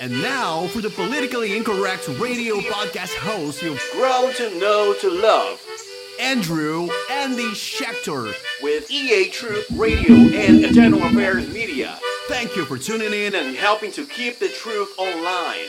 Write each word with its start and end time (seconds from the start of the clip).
And 0.00 0.12
now 0.22 0.66
for 0.68 0.80
the 0.80 0.88
politically 0.88 1.54
incorrect 1.54 2.08
radio 2.18 2.56
podcast 2.60 3.14
host 3.16 3.60
you've 3.60 3.86
grown 3.92 4.32
to 4.32 4.58
know 4.58 4.94
to 4.98 5.10
love, 5.10 5.62
Andrew 6.18 6.88
Andy 7.10 7.50
Shecktor 7.50 8.32
with 8.62 8.90
EA 8.90 9.28
Truth 9.28 9.66
Radio 9.72 10.14
and 10.14 10.64
Eternal 10.64 11.02
Affairs 11.02 11.52
Media. 11.52 11.98
Thank 12.28 12.56
you 12.56 12.64
for 12.64 12.78
tuning 12.78 13.12
in 13.12 13.34
and 13.34 13.54
helping 13.54 13.92
to 13.92 14.06
keep 14.06 14.38
the 14.38 14.48
truth 14.48 14.90
online. 14.96 15.68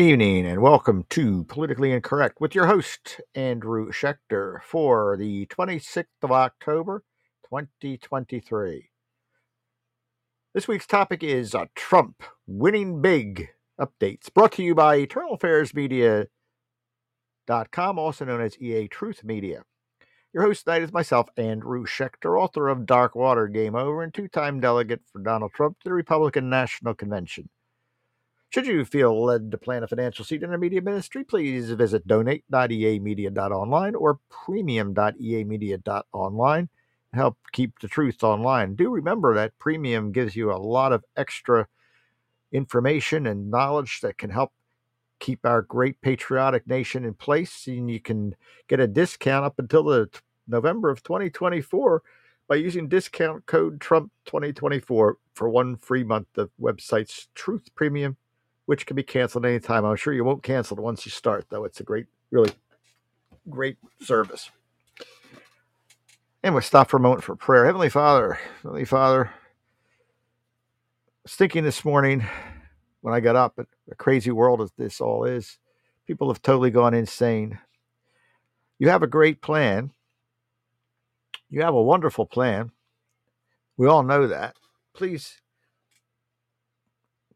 Evening 0.00 0.46
and 0.46 0.62
welcome 0.62 1.04
to 1.10 1.44
Politically 1.44 1.92
Incorrect 1.92 2.40
with 2.40 2.54
your 2.54 2.64
host, 2.64 3.20
Andrew 3.34 3.92
Shecktor, 3.92 4.62
for 4.62 5.18
the 5.18 5.44
26th 5.44 6.06
of 6.22 6.32
October, 6.32 7.04
2023. 7.44 8.88
This 10.54 10.66
week's 10.66 10.86
topic 10.86 11.22
is 11.22 11.54
uh, 11.54 11.66
Trump 11.74 12.22
winning 12.46 13.02
big 13.02 13.48
updates, 13.78 14.32
brought 14.32 14.52
to 14.52 14.62
you 14.62 14.74
by 14.74 15.04
EternalAffairsMedia.com, 15.04 17.98
also 17.98 18.24
known 18.24 18.40
as 18.40 18.58
EA 18.58 18.88
Truth 18.88 19.22
Media. 19.22 19.64
Your 20.32 20.44
host 20.44 20.64
tonight 20.64 20.82
is 20.82 20.94
myself, 20.94 21.28
Andrew 21.36 21.84
Shecktor, 21.84 22.40
author 22.40 22.68
of 22.68 22.86
Dark 22.86 23.14
Water 23.14 23.48
Game 23.48 23.74
Over 23.74 24.02
and 24.02 24.14
two 24.14 24.28
time 24.28 24.60
delegate 24.60 25.02
for 25.12 25.20
Donald 25.20 25.52
Trump 25.52 25.78
to 25.80 25.90
the 25.90 25.94
Republican 25.94 26.48
National 26.48 26.94
Convention. 26.94 27.50
Should 28.50 28.66
you 28.66 28.84
feel 28.84 29.24
led 29.24 29.50
to 29.52 29.58
plan 29.58 29.84
a 29.84 29.88
financial 29.88 30.24
seat 30.24 30.42
in 30.42 30.50
our 30.50 30.58
media 30.58 30.82
ministry, 30.82 31.22
please 31.22 31.70
visit 31.70 32.04
donate.eamedia.online 32.06 33.94
or 33.94 34.18
premium.eamedia.online 34.28 36.68
help 37.12 37.36
keep 37.52 37.78
the 37.80 37.88
truth 37.88 38.22
online. 38.22 38.74
Do 38.74 38.90
remember 38.90 39.34
that 39.34 39.58
premium 39.58 40.12
gives 40.12 40.36
you 40.36 40.52
a 40.52 40.58
lot 40.58 40.92
of 40.92 41.04
extra 41.16 41.66
information 42.52 43.26
and 43.26 43.50
knowledge 43.50 44.00
that 44.00 44.18
can 44.18 44.30
help 44.30 44.52
keep 45.18 45.44
our 45.44 45.62
great 45.62 46.00
patriotic 46.00 46.66
nation 46.66 47.04
in 47.04 47.14
place. 47.14 47.66
And 47.66 47.90
you 47.90 48.00
can 48.00 48.34
get 48.68 48.80
a 48.80 48.86
discount 48.86 49.44
up 49.44 49.58
until 49.58 49.84
the 49.84 50.06
t- 50.06 50.20
November 50.48 50.90
of 50.90 51.02
2024 51.02 52.02
by 52.48 52.56
using 52.56 52.88
discount 52.88 53.46
code 53.46 53.80
Trump 53.80 54.10
2024 54.26 55.18
for 55.34 55.48
one 55.48 55.76
free 55.76 56.04
month 56.04 56.36
of 56.36 56.50
website's 56.60 57.28
Truth 57.34 57.68
Premium 57.74 58.16
which 58.70 58.86
can 58.86 58.94
be 58.94 59.02
canceled 59.02 59.44
anytime. 59.44 59.84
I'm 59.84 59.96
sure 59.96 60.12
you 60.12 60.22
won't 60.22 60.44
cancel 60.44 60.78
it 60.78 60.80
once 60.80 61.04
you 61.04 61.10
start, 61.10 61.44
though. 61.50 61.64
It's 61.64 61.80
a 61.80 61.82
great, 61.82 62.06
really 62.30 62.52
great 63.48 63.78
service. 64.00 64.48
And 66.44 66.54
we'll 66.54 66.62
stop 66.62 66.88
for 66.88 66.98
a 66.98 67.00
moment 67.00 67.24
for 67.24 67.34
prayer. 67.34 67.66
Heavenly 67.66 67.88
Father, 67.88 68.38
Heavenly 68.62 68.84
Father, 68.84 69.32
thinking 71.28 71.64
this 71.64 71.84
morning 71.84 72.24
when 73.00 73.12
I 73.12 73.18
got 73.18 73.34
up 73.34 73.58
a 73.58 73.94
crazy 73.96 74.30
world 74.30 74.60
as 74.60 74.70
this 74.78 75.00
all 75.00 75.24
is. 75.24 75.58
People 76.06 76.28
have 76.28 76.40
totally 76.40 76.70
gone 76.70 76.94
insane. 76.94 77.58
You 78.78 78.88
have 78.90 79.02
a 79.02 79.08
great 79.08 79.42
plan. 79.42 79.90
You 81.48 81.62
have 81.62 81.74
a 81.74 81.82
wonderful 81.82 82.24
plan. 82.24 82.70
We 83.76 83.88
all 83.88 84.04
know 84.04 84.28
that. 84.28 84.54
Please 84.94 85.40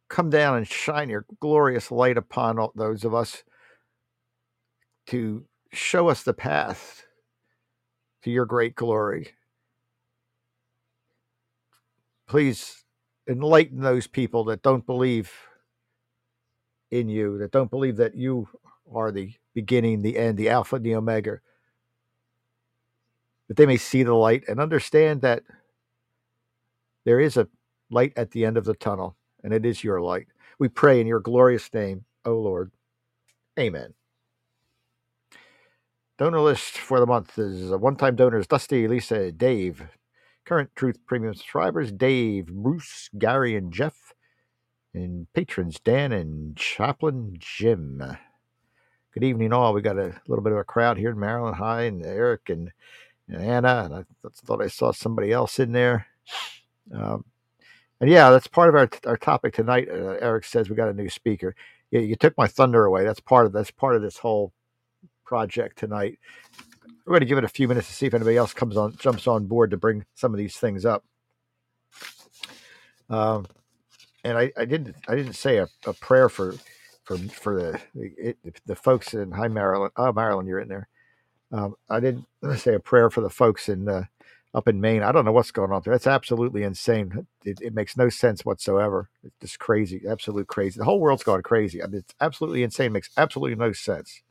come 0.09 0.31
down 0.31 0.56
and 0.56 0.69
shine 0.69 1.09
your 1.09 1.26
glorious 1.41 1.91
light 1.91 2.16
upon 2.16 2.59
all 2.59 2.72
those 2.75 3.04
of 3.04 3.15
us 3.15 3.42
to 5.06 5.44
show 5.72 6.09
us 6.09 6.22
the 6.22 6.34
path 6.34 7.04
to 8.22 8.31
your 8.31 8.47
great 8.47 8.75
glory. 8.75 9.31
Please 12.26 12.84
enlighten 13.28 13.81
those 13.81 14.06
people 14.06 14.44
that 14.44 14.62
don't 14.62 14.87
believe 14.87 15.32
in 16.91 17.09
you, 17.09 17.38
that 17.38 17.50
don't 17.50 17.71
believe 17.71 17.97
that 17.97 18.15
you 18.15 18.48
are 18.92 19.10
the 19.10 19.32
beginning, 19.54 20.03
the 20.03 20.16
end, 20.16 20.38
the 20.38 20.48
Alpha, 20.48 20.78
the 20.78 20.94
Omega, 20.94 21.41
that 23.48 23.56
they 23.56 23.66
may 23.66 23.76
see 23.76 24.03
the 24.03 24.15
light 24.15 24.44
and 24.48 24.60
understand 24.60 25.22
that 25.22 25.42
there 27.04 27.21
is 27.21 27.36
a 27.36 27.48
light 27.91 28.12
at 28.16 28.31
the 28.31 28.44
end 28.44 28.56
of 28.56 28.65
the 28.65 28.75
tunnel 28.75 29.16
and 29.44 29.53
it 29.53 29.65
is 29.65 29.84
your 29.84 30.00
light. 30.00 30.27
We 30.59 30.69
pray 30.69 31.00
in 31.00 31.06
your 31.06 31.21
glorious 31.21 31.72
name, 31.72 32.05
O 32.25 32.32
Lord. 32.32 32.72
Amen. 33.60 33.94
Donor 36.19 36.41
list 36.41 36.78
for 36.78 36.99
the 36.99 37.06
month 37.06 37.38
is 37.38 37.71
one 37.71 37.97
time 37.97 38.16
donors 38.16 38.47
Dusty, 38.47 38.88
Lisa, 38.88 39.31
Dave. 39.31 39.84
Current 40.44 40.71
Truth 40.77 40.99
Premium 41.06 41.34
subscribers 41.34 41.93
Dave, 41.93 42.47
Bruce, 42.47 43.09
Gary, 43.16 43.56
and 43.56 43.72
Jeff. 43.72 44.12
And 44.93 45.27
patrons 45.33 45.81
Dan 45.81 46.12
and 46.12 46.56
Chaplain 46.56 47.34
Jim. 47.38 48.03
Good 49.12 49.25
evening, 49.25 49.53
all. 49.53 49.72
We 49.75 49.83
got 49.83 49.99
a 49.99 50.21
little 50.28 50.43
bit 50.43 50.53
of 50.53 50.59
a 50.59 50.65
crowd 50.65 50.99
here 50.99 51.10
in 51.10 51.19
Maryland. 51.19 51.56
Hi, 51.56 51.83
and 51.83 52.04
Eric 52.04 52.49
and, 52.49 52.71
and 53.28 53.43
Anna. 53.43 53.83
And 53.84 53.94
I 53.94 54.04
thought 54.44 54.62
I 54.62 54.69
saw 54.69 54.93
somebody 54.93 55.33
else 55.33 55.59
in 55.59 55.72
there. 55.72 56.06
Um, 56.93 57.25
and 58.00 58.10
yeah, 58.10 58.31
that's 58.31 58.47
part 58.47 58.69
of 58.69 58.75
our 58.75 58.88
our 59.06 59.16
topic 59.16 59.55
tonight. 59.55 59.88
Uh, 59.91 60.16
Eric 60.21 60.44
says 60.44 60.71
we 60.71 60.77
got 60.77 60.88
a 60.88 60.94
new 60.94 61.09
speaker. 61.09 61.55
Yeah, 61.91 62.00
you 62.00 62.16
took 62.16 62.37
my 62.37 62.47
thunder 62.47 62.84
away. 62.84 63.05
That's 63.05 63.21
part 63.21 63.47
of 63.47 63.53
that's 63.53 63.71
part 63.71 63.97
of 63.97 64.03
this 64.03 64.19
whole 64.19 64.53
project 65.25 65.78
tonight. 65.78 66.19
We're 67.06 67.12
going 67.12 67.21
to 67.21 67.27
give 67.27 67.38
it 67.38 67.44
a 67.44 67.49
few 67.49 67.69
minutes 67.69 67.88
to 67.88 67.94
see 67.94 68.06
if 68.06 68.15
anybody 68.15 68.37
else 68.37 68.54
comes 68.54 68.77
on 68.77 68.97
jumps 68.97 69.27
on 69.27 69.47
board 69.47 69.71
to 69.72 69.77
bring 69.77 70.04
some 70.15 70.33
of 70.33 70.38
these 70.38 70.56
things 70.56 70.84
up. 70.84 71.04
Um, 73.10 73.47
and 74.25 74.38
I, 74.38 74.53
I 74.56 74.65
didn't 74.65 74.97
I 75.09 75.15
didn't 75.15 75.34
say 75.34 75.59
a, 75.59 75.69
a 75.87 75.93
prayer 75.94 76.28
for 76.28 76.54
for 77.04 77.19
for 77.19 77.54
the 77.56 77.81
it, 77.94 78.38
the 78.66 78.77
folks 78.77 79.15
in 79.15 79.33
Hi 79.33 79.49
Maryland. 79.49 79.93
Oh, 79.97 80.12
Maryland, 80.12 80.49
you're 80.49 80.60
in 80.60 80.69
there. 80.69 80.88
Um, 81.53 81.75
I 81.88 82.00
didn't 82.00 82.27
say 82.56 82.75
a 82.75 82.81
prayer 82.81 83.10
for 83.10 83.21
the 83.21 83.31
folks 83.31 83.69
in 83.69 83.88
uh, 83.88 84.04
up 84.54 84.69
in 84.69 84.81
Maine. 84.81 85.03
I 85.03 85.10
don't 85.10 85.25
know 85.25 85.32
what's 85.32 85.50
going 85.50 85.72
on 85.72 85.82
there. 85.84 85.92
That's 85.92 86.06
absolutely 86.06 86.62
insane. 86.62 87.26
It, 87.44 87.60
it, 87.60 87.75
makes 87.75 87.97
no 87.97 88.09
sense 88.09 88.44
whatsoever. 88.44 89.10
It's 89.25 89.34
just 89.41 89.59
crazy, 89.59 90.03
absolute 90.09 90.47
crazy. 90.47 90.78
The 90.78 90.84
whole 90.84 91.00
world's 91.00 91.25
going 91.25 91.42
crazy. 91.42 91.82
I 91.82 91.87
mean, 91.87 91.98
it's 91.98 92.15
absolutely 92.20 92.62
insane. 92.62 92.87
It 92.87 92.92
makes 92.92 93.10
absolutely 93.16 93.56
no 93.56 93.72
sense. 93.72 94.22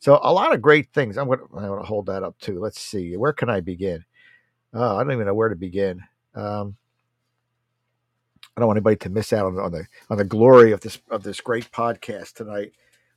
So 0.00 0.18
a 0.22 0.32
lot 0.32 0.52
of 0.52 0.60
great 0.60 0.92
things. 0.92 1.16
I'm 1.16 1.28
going 1.28 1.38
to, 1.38 1.82
hold 1.82 2.06
that 2.06 2.24
up 2.24 2.38
too. 2.38 2.58
Let's 2.58 2.80
see. 2.80 3.16
Where 3.16 3.32
can 3.32 3.48
I 3.48 3.60
begin? 3.60 4.04
Oh, 4.74 4.96
I 4.96 5.04
don't 5.04 5.12
even 5.12 5.26
know 5.26 5.34
where 5.34 5.48
to 5.48 5.56
begin. 5.56 6.02
Um, 6.34 6.76
I 8.56 8.60
don't 8.60 8.66
want 8.66 8.78
anybody 8.78 8.96
to 8.96 9.10
miss 9.10 9.32
out 9.32 9.46
on, 9.46 9.58
on 9.58 9.72
the 9.72 9.86
on 10.10 10.18
the 10.18 10.24
glory 10.24 10.72
of 10.72 10.80
this 10.80 10.98
of 11.10 11.22
this 11.22 11.40
great 11.40 11.70
podcast 11.70 12.34
tonight. 12.34 12.72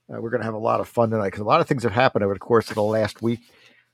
Uh, 0.10 0.22
we're 0.22 0.30
going 0.30 0.42
to 0.42 0.46
have 0.46 0.54
a 0.54 0.60
lot 0.60 0.80
of 0.80 0.88
fun 0.88 1.10
tonight 1.10 1.28
because 1.28 1.42
a 1.42 1.46
lot 1.46 1.62
of 1.62 1.68
things 1.68 1.84
have 1.84 1.92
happened 1.92 2.24
over 2.24 2.34
the 2.34 2.40
course 2.40 2.70
of 2.70 2.76
the 2.76 2.84
last 2.84 3.22
week 3.22 3.40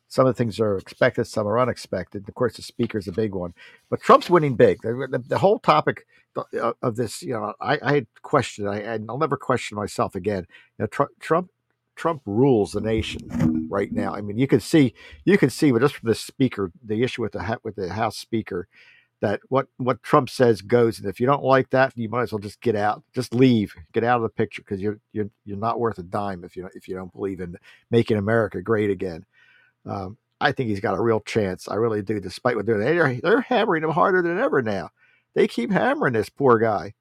some 0.09 0.25
of 0.25 0.35
the 0.35 0.37
things 0.37 0.59
are 0.59 0.77
expected, 0.77 1.25
some 1.25 1.47
are 1.47 1.59
unexpected. 1.59 2.27
Of 2.27 2.35
course, 2.35 2.55
the 2.55 2.61
speaker 2.63 2.97
is 2.97 3.07
a 3.07 3.13
big 3.13 3.33
one, 3.33 3.53
but 3.89 4.01
Trump's 4.01 4.29
winning 4.29 4.55
big. 4.55 4.81
The, 4.81 5.07
the, 5.09 5.19
the 5.19 5.37
whole 5.37 5.59
topic 5.59 6.05
uh, 6.35 6.73
of 6.81 6.95
this, 6.95 7.21
you 7.21 7.33
know, 7.33 7.53
I, 7.61 7.79
I 7.81 7.93
had 7.93 8.07
questioned, 8.21 8.67
I, 8.67 8.79
and 8.79 9.05
I'll 9.09 9.17
never 9.17 9.37
question 9.37 9.77
myself 9.77 10.15
again. 10.15 10.47
You 10.77 10.83
know, 10.83 10.87
Trump, 10.87 11.11
Trump, 11.19 11.51
Trump 11.95 12.21
rules 12.25 12.71
the 12.71 12.81
nation 12.81 13.67
right 13.69 13.91
now. 13.91 14.13
I 14.13 14.21
mean, 14.21 14.37
you 14.37 14.47
can 14.47 14.59
see, 14.59 14.93
you 15.25 15.37
can 15.37 15.49
see, 15.49 15.71
but 15.71 15.81
just 15.81 15.97
from 15.97 16.09
the 16.09 16.15
speaker, 16.15 16.71
the 16.83 17.03
issue 17.03 17.21
with 17.21 17.33
the 17.33 17.59
with 17.63 17.75
the 17.75 17.93
House 17.93 18.17
Speaker, 18.17 18.67
that 19.21 19.41
what 19.49 19.67
what 19.77 20.01
Trump 20.01 20.29
says 20.29 20.61
goes, 20.61 20.97
and 20.99 21.09
if 21.09 21.19
you 21.19 21.27
don't 21.27 21.43
like 21.43 21.69
that, 21.71 21.91
you 21.95 22.09
might 22.09 22.23
as 22.23 22.31
well 22.31 22.39
just 22.39 22.61
get 22.61 22.75
out, 22.75 23.03
just 23.13 23.33
leave, 23.33 23.75
get 23.91 24.03
out 24.03 24.17
of 24.17 24.23
the 24.23 24.29
picture 24.29 24.61
because 24.61 24.81
you're 24.81 24.99
you're 25.11 25.29
you're 25.45 25.57
not 25.57 25.79
worth 25.79 25.97
a 25.99 26.03
dime 26.03 26.43
if 26.43 26.55
you 26.55 26.69
if 26.73 26.87
you 26.87 26.95
don't 26.95 27.13
believe 27.13 27.41
in 27.41 27.57
making 27.91 28.17
America 28.17 28.61
great 28.61 28.89
again. 28.89 29.25
Um, 29.85 30.17
I 30.41 30.51
think 30.51 30.69
he's 30.69 30.79
got 30.79 30.97
a 30.97 31.01
real 31.01 31.19
chance. 31.19 31.67
I 31.67 31.75
really 31.75 32.01
do, 32.01 32.19
despite 32.19 32.55
what 32.55 32.65
they're 32.65 32.75
doing. 32.75 32.97
They're, 32.97 33.21
they're 33.21 33.41
hammering 33.41 33.83
him 33.83 33.89
harder 33.89 34.21
than 34.21 34.39
ever 34.39 34.61
now. 34.61 34.89
They 35.35 35.47
keep 35.47 35.71
hammering 35.71 36.13
this 36.13 36.29
poor 36.29 36.59
guy. 36.59 36.93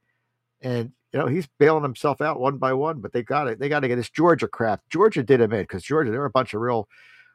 And, 0.60 0.92
you 1.12 1.20
know, 1.20 1.26
he's 1.26 1.48
bailing 1.58 1.84
himself 1.84 2.20
out 2.20 2.40
one 2.40 2.58
by 2.58 2.72
one, 2.72 3.00
but 3.00 3.12
they 3.12 3.22
got 3.22 3.48
it. 3.48 3.58
They 3.58 3.68
got 3.68 3.80
to 3.80 3.88
get 3.88 3.96
this 3.96 4.10
Georgia 4.10 4.48
crap. 4.48 4.82
Georgia 4.90 5.22
did 5.22 5.40
him 5.40 5.52
in 5.52 5.62
because 5.62 5.82
Georgia, 5.82 6.10
they're 6.10 6.24
a 6.24 6.30
bunch 6.30 6.52
of 6.52 6.60
real, 6.60 6.88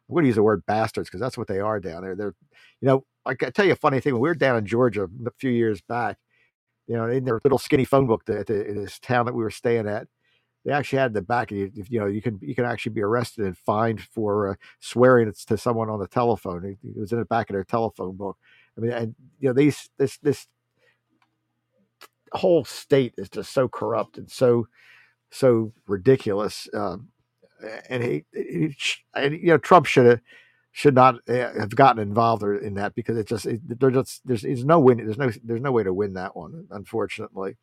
I'm 0.09 0.15
going 0.15 0.23
to 0.23 0.27
use 0.27 0.35
the 0.35 0.43
word 0.43 0.65
bastards 0.65 1.07
because 1.07 1.21
that's 1.21 1.37
what 1.37 1.47
they 1.47 1.59
are 1.59 1.79
down 1.79 2.03
there. 2.03 2.15
They're, 2.15 2.35
you 2.81 2.87
know, 2.87 3.05
I 3.25 3.35
can 3.35 3.53
tell 3.53 3.65
you 3.65 3.71
a 3.71 3.77
funny 3.77 4.01
thing. 4.01 4.13
When 4.13 4.21
we 4.21 4.29
were 4.29 4.35
down 4.35 4.57
in 4.57 4.65
Georgia 4.65 5.05
a 5.25 5.31
few 5.39 5.51
years 5.51 5.81
back, 5.81 6.17
you 6.87 6.95
know, 6.97 7.07
in 7.07 7.23
their 7.23 7.39
little 7.43 7.57
skinny 7.57 7.85
phone 7.85 8.07
book 8.07 8.23
at 8.27 8.47
this 8.47 8.99
town 8.99 9.25
that 9.25 9.33
we 9.33 9.41
were 9.41 9.49
staying 9.49 9.87
at, 9.87 10.07
they 10.65 10.71
actually 10.71 10.99
had 10.99 11.13
the 11.13 11.21
back 11.21 11.51
you, 11.51 11.71
you 11.89 11.99
know 11.99 12.05
you 12.05 12.21
can 12.21 12.39
you 12.41 12.55
can 12.55 12.65
actually 12.65 12.93
be 12.93 13.01
arrested 13.01 13.45
and 13.45 13.57
fined 13.57 14.01
for 14.01 14.49
uh, 14.49 14.55
swearing 14.79 15.31
to 15.47 15.57
someone 15.57 15.89
on 15.89 15.99
the 15.99 16.07
telephone 16.07 16.63
it, 16.65 16.77
was 16.97 17.11
in 17.11 17.19
the 17.19 17.25
back 17.25 17.49
of 17.49 17.53
their 17.53 17.63
telephone 17.63 18.15
book 18.15 18.37
I 18.77 18.81
mean, 18.81 18.91
and 18.91 19.15
you 19.39 19.49
know, 19.49 19.53
these 19.53 19.89
this 19.97 20.17
this 20.17 20.47
whole 22.31 22.65
state 22.65 23.13
is 23.17 23.29
just 23.29 23.51
so 23.51 23.67
corrupt 23.67 24.17
and 24.17 24.29
so 24.29 24.67
so 25.31 25.73
ridiculous. 25.87 26.67
Um, 26.73 27.09
and 27.89 28.03
he, 28.03 28.25
he, 28.33 28.75
and 29.15 29.33
you 29.33 29.47
know, 29.47 29.57
Trump 29.57 29.85
should 29.85 30.05
have 30.05 30.21
should 30.71 30.95
not 30.95 31.15
eh, 31.27 31.51
have 31.59 31.75
gotten 31.75 32.01
involved 32.01 32.43
in 32.43 32.73
that 32.75 32.95
because 32.95 33.17
it 33.17 33.27
just 33.27 33.45
it, 33.45 33.61
there's 33.79 33.93
just 33.93 34.21
there's, 34.25 34.41
there's 34.41 34.65
no 34.65 34.79
win 34.79 34.97
there's 34.97 35.17
no 35.17 35.31
there's 35.43 35.61
no 35.61 35.71
way 35.71 35.83
to 35.83 35.93
win 35.93 36.13
that 36.13 36.35
one 36.35 36.67
unfortunately. 36.71 37.55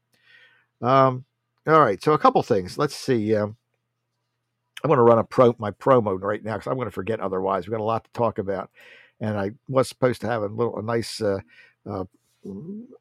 Um, 0.81 1.25
all 1.67 1.81
right, 1.81 2.03
so 2.03 2.13
a 2.13 2.19
couple 2.19 2.43
things. 2.43 2.79
Let's 2.79 2.97
see. 2.97 3.35
Um, 3.35 3.57
I'm 4.83 4.89
going 4.89 4.99
to 4.99 5.03
run 5.03 5.19
a 5.19 5.25
pro 5.25 5.55
my 5.59 5.71
promo 5.73 6.21
right 6.21 6.43
now 6.43 6.55
because 6.55 6.69
I'm 6.69 6.77
going 6.77 6.89
to 6.89 6.93
forget 6.93 7.21
otherwise. 7.21 7.67
We've 7.67 7.73
got 7.73 7.83
a 7.83 7.85
lot 7.85 8.05
to 8.05 8.11
talk 8.13 8.39
about, 8.39 8.71
and 9.21 9.39
I 9.39 9.53
was 9.69 9.89
supposed 9.89 10.21
to 10.23 10.27
have 10.27 10.43
a 10.43 10.47
little 10.47 10.79
a 10.79 10.83
nice 10.83 11.21
uh, 11.21 11.39
uh, 11.89 12.05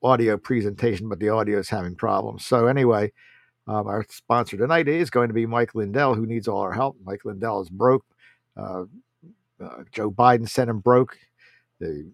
audio 0.04 0.38
presentation, 0.38 1.08
but 1.08 1.20
the 1.20 1.30
audio 1.30 1.60
is 1.60 1.70
having 1.70 1.96
problems. 1.96 2.46
So 2.46 2.68
anyway, 2.68 3.14
um, 3.68 3.88
our 3.88 4.06
sponsor 4.10 4.58
tonight 4.58 4.88
is 4.88 5.10
going 5.10 5.30
to 5.30 5.34
be 5.34 5.46
Mike 5.46 5.76
Lindell, 5.76 6.16
who 6.16 6.26
needs 6.26 6.48
all 6.48 6.62
our 6.62 6.74
help. 6.74 6.98
Mike 7.04 7.24
Lindell 7.24 7.62
is 7.62 7.70
broke. 7.70 8.06
Uh, 8.58 8.84
uh, 9.64 9.84
Joe 9.92 10.12
Biden 10.12 10.50
sent 10.50 10.70
him 10.70 10.80
broke. 10.80 11.18
The 11.80 12.10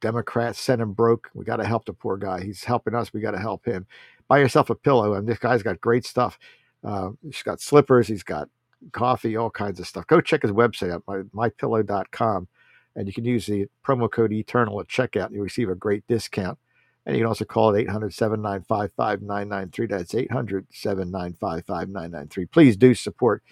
Democrats 0.00 0.60
sent 0.60 0.80
him 0.80 0.92
broke. 0.92 1.30
We 1.34 1.44
got 1.44 1.56
to 1.56 1.66
help 1.66 1.86
the 1.86 1.92
poor 1.92 2.16
guy. 2.16 2.42
He's 2.42 2.64
helping 2.64 2.94
us. 2.94 3.12
We 3.12 3.20
got 3.20 3.32
to 3.32 3.38
help 3.38 3.64
him. 3.64 3.86
Buy 4.28 4.38
yourself 4.38 4.70
a 4.70 4.74
pillow. 4.74 5.14
And 5.14 5.26
this 5.26 5.38
guy's 5.38 5.62
got 5.62 5.80
great 5.80 6.04
stuff. 6.04 6.38
Uh, 6.84 7.10
he's 7.22 7.42
got 7.42 7.60
slippers. 7.60 8.08
He's 8.08 8.22
got 8.22 8.48
coffee, 8.92 9.36
all 9.36 9.50
kinds 9.50 9.80
of 9.80 9.86
stuff. 9.86 10.06
Go 10.06 10.20
check 10.20 10.42
his 10.42 10.52
website 10.52 10.92
out, 10.92 11.02
my, 11.06 11.48
mypillow.com. 11.48 12.48
And 12.94 13.06
you 13.06 13.12
can 13.12 13.24
use 13.24 13.46
the 13.46 13.66
promo 13.84 14.10
code 14.10 14.32
ETERNAL 14.32 14.80
at 14.80 14.88
checkout. 14.88 15.26
And 15.26 15.34
you 15.34 15.42
receive 15.42 15.68
a 15.68 15.74
great 15.74 16.06
discount. 16.06 16.58
And 17.04 17.14
you 17.14 17.22
can 17.22 17.28
also 17.28 17.44
call 17.44 17.74
it 17.74 17.82
800 17.82 18.12
795 18.12 18.92
5993. 18.96 19.86
That's 19.86 20.14
800 20.14 20.66
795 20.72 21.64
5993. 21.66 22.46
Please 22.46 22.76
do 22.76 22.94
support 22.94 23.42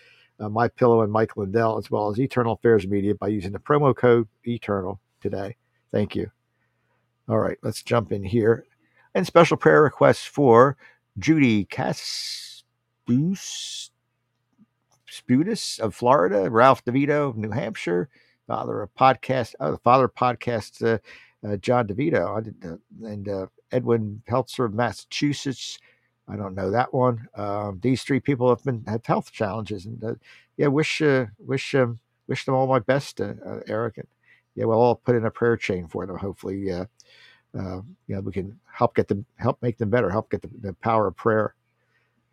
uh, 0.41 0.49
My 0.49 0.69
Pillow 0.69 1.03
and 1.03 1.13
Mike 1.13 1.37
Lindell, 1.37 1.79
as 1.79 1.91
well 1.91 2.11
as 2.11 2.19
Eternal 2.19 2.55
Affairs 2.55 2.87
Media, 2.87 3.15
by 3.15 3.29
using 3.29 3.53
the 3.53 3.61
promo 3.61 3.95
code 3.95 4.29
Eternal 4.45 5.01
today. 5.21 5.57
Thank 5.95 6.17
you. 6.17 6.33
All 7.29 7.39
right, 7.39 7.57
let's 7.63 7.81
jump 7.85 8.11
in 8.11 8.25
here. 8.25 8.67
And 9.15 9.25
special 9.25 9.57
prayer 9.57 9.81
requests 9.81 10.25
for 10.25 10.77
Judy 11.21 11.67
Caspus 11.67 12.65
Sputus 15.09 15.79
of 15.79 15.95
Florida, 15.95 16.51
Ralph 16.51 16.85
DeVito 16.85 17.29
of 17.29 17.37
New 17.37 17.53
Hampshire, 17.53 18.09
father 18.49 18.83
of 18.83 18.93
podcast, 18.97 19.55
oh, 19.61 19.71
the 19.71 19.79
father 19.79 20.07
of 20.07 20.15
podcasts, 20.17 20.85
uh, 20.85 20.99
uh, 21.47 21.57
John 21.59 21.87
DeVito, 21.87 22.27
I 22.27 22.69
uh, 22.69 22.77
and 23.07 23.49
Edwin 23.71 24.21
Peltzer 24.27 24.65
of 24.65 24.75
Massachusetts, 24.75 25.79
I 26.27 26.35
don't 26.35 26.57
know 26.57 26.73
that 26.73 26.93
one. 26.93 27.29
Um, 27.37 27.79
these 27.81 28.03
three 28.03 28.19
people 28.19 28.49
have 28.49 28.65
been 28.65 28.83
have 28.89 29.07
health 29.07 29.31
challenges, 29.31 29.87
and 29.87 30.03
uh, 30.03 30.15
yeah, 30.57 30.67
wish 30.67 31.01
uh, 31.01 31.27
wish 31.39 31.73
um, 31.77 32.01
wish 32.27 32.45
them 32.47 32.57
all 32.57 32.67
my 32.67 32.81
best, 32.81 33.21
Eric. 33.21 33.99
And 33.99 34.09
yeah, 34.55 34.65
we'll 34.65 34.81
all 34.81 34.97
put 34.97 35.17
in 35.17 35.27
a 35.27 35.31
prayer 35.31 35.57
chain 35.57 35.89
for 35.89 36.07
them. 36.07 36.17
Hopefully, 36.19 36.71
uh, 36.73 36.87
uh, 37.59 37.83
you 38.07 38.15
know, 38.15 38.21
we 38.21 38.33
can 38.33 38.59
help 38.73 38.95
get 38.97 39.09
them, 39.09 39.25
help 39.37 39.63
make 39.63 39.79
them 39.79 39.91
better, 39.91 40.11
help 40.11 40.31
get 40.31 40.43
the, 40.43 40.51
the 40.61 40.73
power 40.75 41.07
of 41.09 41.17
prayer, 41.17 41.55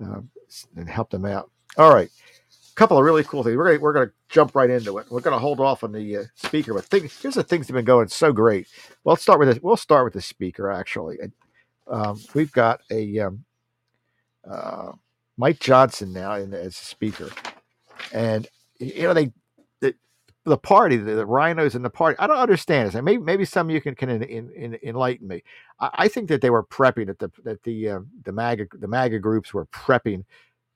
um, 0.03 0.29
and 0.75 0.89
help 0.89 1.09
them 1.09 1.25
out. 1.25 1.49
All 1.77 1.93
right, 1.93 2.09
a 2.09 2.75
couple 2.75 2.97
of 2.97 3.05
really 3.05 3.23
cool 3.23 3.43
things. 3.43 3.57
We're 3.57 3.67
gonna 3.69 3.79
we're 3.79 3.93
gonna 3.93 4.11
jump 4.29 4.55
right 4.55 4.69
into 4.69 4.97
it. 4.97 5.07
We're 5.09 5.21
gonna 5.21 5.39
hold 5.39 5.59
off 5.59 5.83
on 5.83 5.91
the 5.91 6.17
uh, 6.17 6.23
speaker, 6.35 6.73
but 6.73 6.85
think, 6.85 7.11
here's 7.21 7.35
the 7.35 7.43
things 7.43 7.67
that 7.67 7.73
have 7.73 7.79
been 7.79 7.85
going 7.85 8.09
so 8.09 8.33
great. 8.33 8.67
Well, 9.03 9.13
let's 9.13 9.23
start 9.23 9.39
with 9.39 9.49
this. 9.49 9.59
We'll 9.61 9.77
start 9.77 10.05
with 10.05 10.13
the 10.13 10.21
speaker 10.21 10.71
actually. 10.71 11.19
Um, 11.87 12.19
we've 12.33 12.51
got 12.51 12.81
a 12.91 13.19
um, 13.19 13.45
uh, 14.49 14.93
Mike 15.37 15.59
Johnson 15.59 16.13
now 16.13 16.35
in, 16.35 16.53
as 16.53 16.73
a 16.73 16.85
speaker, 16.85 17.29
and 18.13 18.47
you 18.79 19.03
know 19.03 19.13
they 19.13 19.31
the, 20.45 20.57
party 20.57 20.97
the, 20.97 21.15
the 21.15 21.27
RINOs 21.27 21.75
in 21.75 21.81
the 21.81 21.89
party. 21.89 22.17
I 22.19 22.27
don't 22.27 22.37
understand 22.37 22.87
this. 22.87 23.01
Maybe 23.01 23.21
maybe 23.21 23.45
some 23.45 23.69
of 23.69 23.73
you 23.73 23.81
can 23.81 23.95
can 23.95 24.09
in, 24.09 24.51
in, 24.51 24.77
enlighten 24.83 25.27
me. 25.27 25.43
I, 25.79 25.89
I, 25.93 26.07
think 26.07 26.29
that 26.29 26.41
they 26.41 26.49
were 26.49 26.63
prepping 26.63 27.07
that 27.07 27.19
the 27.19 27.31
that 27.43 27.63
the 27.63 27.89
uh, 27.89 27.99
the 28.23 28.31
MAGA 28.31 28.67
the 28.73 28.87
MAGA 28.87 29.19
groups 29.19 29.53
were 29.53 29.65
prepping 29.67 30.25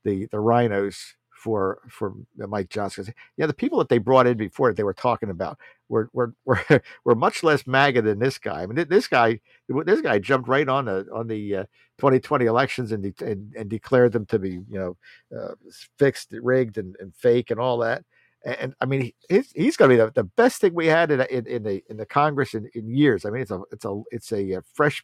the 0.04 0.28
the 0.28 0.38
RINOs 0.38 1.16
for 1.46 1.80
for 1.90 2.14
Mike 2.38 2.70
Johnson. 2.70 3.14
Yeah, 3.38 3.46
the 3.46 3.54
people 3.54 3.78
that 3.80 3.90
they 3.90 3.98
brought 3.98 4.28
in 4.28 4.38
before 4.38 4.70
that 4.70 4.78
they 4.78 4.84
were 4.84 4.94
talking 4.94 5.30
about 5.30 5.60
were 5.90 6.10
were 6.14 6.34
were, 6.46 6.82
were 7.04 7.16
much 7.16 7.44
less 7.44 7.68
MAGA 7.68 8.02
than 8.02 8.20
this 8.20 8.38
guy. 8.38 8.64
I 8.64 8.66
mean, 8.66 8.88
this 8.90 9.08
guy 9.08 9.40
this 9.68 10.02
guy 10.02 10.20
jumped 10.20 10.48
right 10.48 10.68
on 10.68 10.86
the 10.86 11.08
on 11.14 11.28
the 11.28 11.56
uh, 11.56 11.64
2020 11.98 12.46
elections 12.46 12.92
and, 12.92 13.04
de- 13.04 13.26
and, 13.26 13.54
and 13.56 13.70
declared 13.70 14.12
them 14.12 14.26
to 14.28 14.40
be 14.40 14.52
you 14.52 14.64
know 14.70 14.98
uh, 15.38 15.54
fixed, 15.98 16.34
rigged, 16.34 16.78
and, 16.78 16.96
and 17.00 17.16
fake 17.16 17.52
and 17.52 17.60
all 17.60 17.78
that. 17.80 18.04
And, 18.46 18.76
I 18.80 18.86
mean, 18.86 19.12
he's, 19.28 19.52
he's 19.56 19.76
going 19.76 19.90
to 19.90 19.96
be 19.96 20.02
the, 20.02 20.12
the 20.12 20.30
best 20.38 20.62
thing 20.62 20.76
we 20.76 20.86
had 20.86 21.10
in, 21.10 21.22
in, 21.22 21.48
in 21.48 21.64
the 21.64 21.84
in 21.90 21.98
the 21.98 22.06
Congress 22.06 22.54
in, 22.54 22.70
in 22.76 22.88
years. 22.88 23.26
I 23.26 23.32
mean, 23.32 23.42
it's 23.42 23.50
a 23.50 23.62
it's 23.72 23.86
a 23.86 24.02
it's 24.12 24.32
a, 24.32 24.52
a 24.52 24.62
fresh 24.74 25.04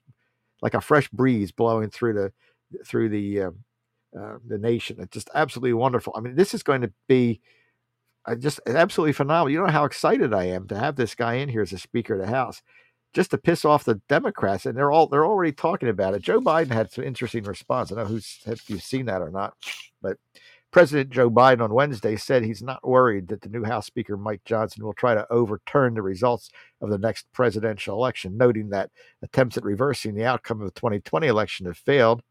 like 0.61 0.75
a 0.75 0.81
fresh 0.81 1.09
breeze 1.09 1.51
blowing 1.51 1.89
through 1.89 2.13
the 2.13 2.31
through 2.85 3.09
the 3.09 3.41
um, 3.41 3.55
uh, 4.15 4.37
the 4.47 4.59
nation. 4.59 4.97
It's 4.99 5.13
just 5.13 5.29
absolutely 5.33 5.73
wonderful. 5.73 6.13
I 6.15 6.19
mean, 6.19 6.35
this 6.35 6.53
is 6.53 6.61
going 6.61 6.81
to 6.81 6.91
be 7.07 7.41
uh, 8.25 8.35
just 8.35 8.59
absolutely 8.67 9.13
phenomenal. 9.13 9.49
You 9.49 9.61
know 9.61 9.71
how 9.71 9.85
excited 9.85 10.35
I 10.35 10.43
am 10.43 10.67
to 10.67 10.77
have 10.77 10.95
this 10.95 11.15
guy 11.15 11.35
in 11.35 11.49
here 11.49 11.63
as 11.63 11.73
a 11.73 11.79
Speaker 11.79 12.13
of 12.13 12.19
the 12.19 12.27
House, 12.27 12.61
just 13.15 13.31
to 13.31 13.39
piss 13.39 13.65
off 13.65 13.85
the 13.85 13.99
Democrats, 14.07 14.67
and 14.67 14.77
they're 14.77 14.91
all 14.91 15.07
they're 15.07 15.25
already 15.25 15.51
talking 15.51 15.89
about 15.89 16.13
it. 16.13 16.21
Joe 16.21 16.41
Biden 16.41 16.71
had 16.71 16.91
some 16.91 17.03
interesting 17.03 17.43
response. 17.43 17.91
I 17.91 17.95
don't 17.95 18.03
know 18.03 18.11
who's 18.11 18.37
if 18.45 18.69
you've 18.69 18.83
seen 18.83 19.07
that 19.07 19.23
or 19.23 19.31
not, 19.31 19.55
but 19.99 20.17
President 20.71 21.09
Joe 21.09 21.29
Biden 21.29 21.61
on 21.61 21.73
Wednesday 21.73 22.15
said 22.15 22.43
he's 22.43 22.63
not 22.63 22.87
worried 22.87 23.27
that 23.27 23.41
the 23.41 23.49
new 23.49 23.63
House 23.63 23.85
Speaker 23.85 24.15
Mike 24.15 24.41
Johnson 24.45 24.85
will 24.85 24.93
try 24.93 25.13
to 25.13 25.27
overturn 25.29 25.93
the 25.93 26.01
results 26.01 26.49
of 26.79 26.89
the 26.89 26.97
next 26.97 27.27
presidential 27.33 27.95
election, 27.95 28.37
noting 28.37 28.69
that 28.69 28.89
attempts 29.21 29.57
at 29.57 29.65
reversing 29.65 30.15
the 30.15 30.25
outcome 30.25 30.61
of 30.61 30.67
the 30.67 30.79
2020 30.79 31.27
election 31.27 31.65
have 31.65 31.77
failed. 31.77 32.21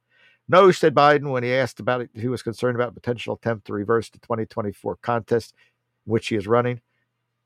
No, 0.48 0.72
said 0.72 0.94
Biden 0.94 1.30
when 1.30 1.42
he 1.42 1.52
asked 1.52 1.80
about 1.80 2.00
it. 2.00 2.10
He 2.14 2.28
was 2.28 2.42
concerned 2.42 2.76
about 2.76 2.94
potential 2.94 3.34
attempt 3.34 3.66
to 3.66 3.74
reverse 3.74 4.08
the 4.08 4.18
2024 4.18 4.96
contest, 4.96 5.54
which 6.04 6.28
he 6.28 6.36
is 6.36 6.46
running. 6.46 6.80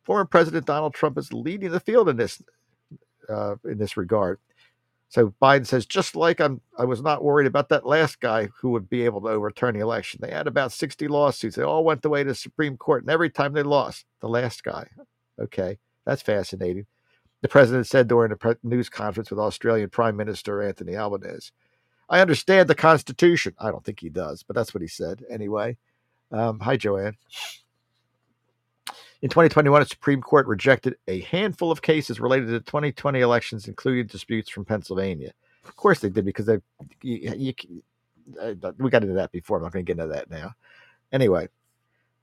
Former 0.04 0.24
President 0.24 0.64
Donald 0.64 0.94
Trump 0.94 1.18
is 1.18 1.32
leading 1.32 1.70
the 1.70 1.80
field 1.80 2.08
in 2.08 2.16
this 2.16 2.40
uh, 3.28 3.56
in 3.64 3.78
this 3.78 3.96
regard. 3.96 4.38
So 5.08 5.32
Biden 5.40 5.66
says, 5.66 5.86
just 5.86 6.16
like 6.16 6.40
I'm, 6.40 6.60
I 6.76 6.84
was 6.84 7.00
not 7.00 7.22
worried 7.22 7.46
about 7.46 7.68
that 7.68 7.86
last 7.86 8.20
guy 8.20 8.48
who 8.60 8.70
would 8.70 8.88
be 8.88 9.04
able 9.04 9.20
to 9.22 9.28
overturn 9.28 9.74
the 9.74 9.80
election. 9.80 10.20
They 10.20 10.30
had 10.32 10.46
about 10.48 10.72
60 10.72 11.06
lawsuits. 11.08 11.56
They 11.56 11.62
all 11.62 11.84
went 11.84 12.02
the 12.02 12.08
way 12.08 12.24
to 12.24 12.30
the 12.30 12.34
Supreme 12.34 12.76
Court, 12.76 13.04
and 13.04 13.10
every 13.10 13.30
time 13.30 13.52
they 13.52 13.62
lost, 13.62 14.06
the 14.20 14.28
last 14.28 14.64
guy. 14.64 14.88
Okay, 15.38 15.78
that's 16.04 16.22
fascinating. 16.22 16.86
The 17.42 17.48
president 17.48 17.86
said 17.86 18.08
during 18.08 18.32
a 18.32 18.56
news 18.62 18.88
conference 18.88 19.30
with 19.30 19.38
Australian 19.38 19.90
Prime 19.90 20.16
Minister 20.16 20.62
Anthony 20.62 20.96
Albanese. 20.96 21.50
I 22.08 22.20
understand 22.20 22.68
the 22.68 22.74
Constitution. 22.74 23.54
I 23.58 23.70
don't 23.70 23.84
think 23.84 24.00
he 24.00 24.08
does, 24.08 24.42
but 24.42 24.56
that's 24.56 24.74
what 24.74 24.82
he 24.82 24.88
said 24.88 25.22
anyway. 25.30 25.76
Um, 26.32 26.58
hi, 26.60 26.76
Joanne. 26.76 27.16
In 29.24 29.30
2021, 29.30 29.80
the 29.80 29.86
Supreme 29.86 30.20
Court 30.20 30.46
rejected 30.46 30.96
a 31.08 31.20
handful 31.22 31.70
of 31.70 31.80
cases 31.80 32.20
related 32.20 32.44
to 32.44 32.52
the 32.52 32.60
2020 32.60 33.20
elections, 33.20 33.68
including 33.68 34.06
disputes 34.06 34.50
from 34.50 34.66
Pennsylvania. 34.66 35.32
Of 35.66 35.76
course, 35.76 36.00
they 36.00 36.10
did 36.10 36.26
because 36.26 36.44
they. 36.44 36.58
You, 37.00 37.32
you, 37.34 37.82
uh, 38.38 38.72
we 38.76 38.90
got 38.90 39.00
into 39.02 39.14
that 39.14 39.32
before. 39.32 39.56
I'm 39.56 39.62
not 39.62 39.72
going 39.72 39.82
to 39.82 39.90
get 39.94 39.98
into 39.98 40.14
that 40.14 40.30
now. 40.30 40.52
Anyway, 41.10 41.48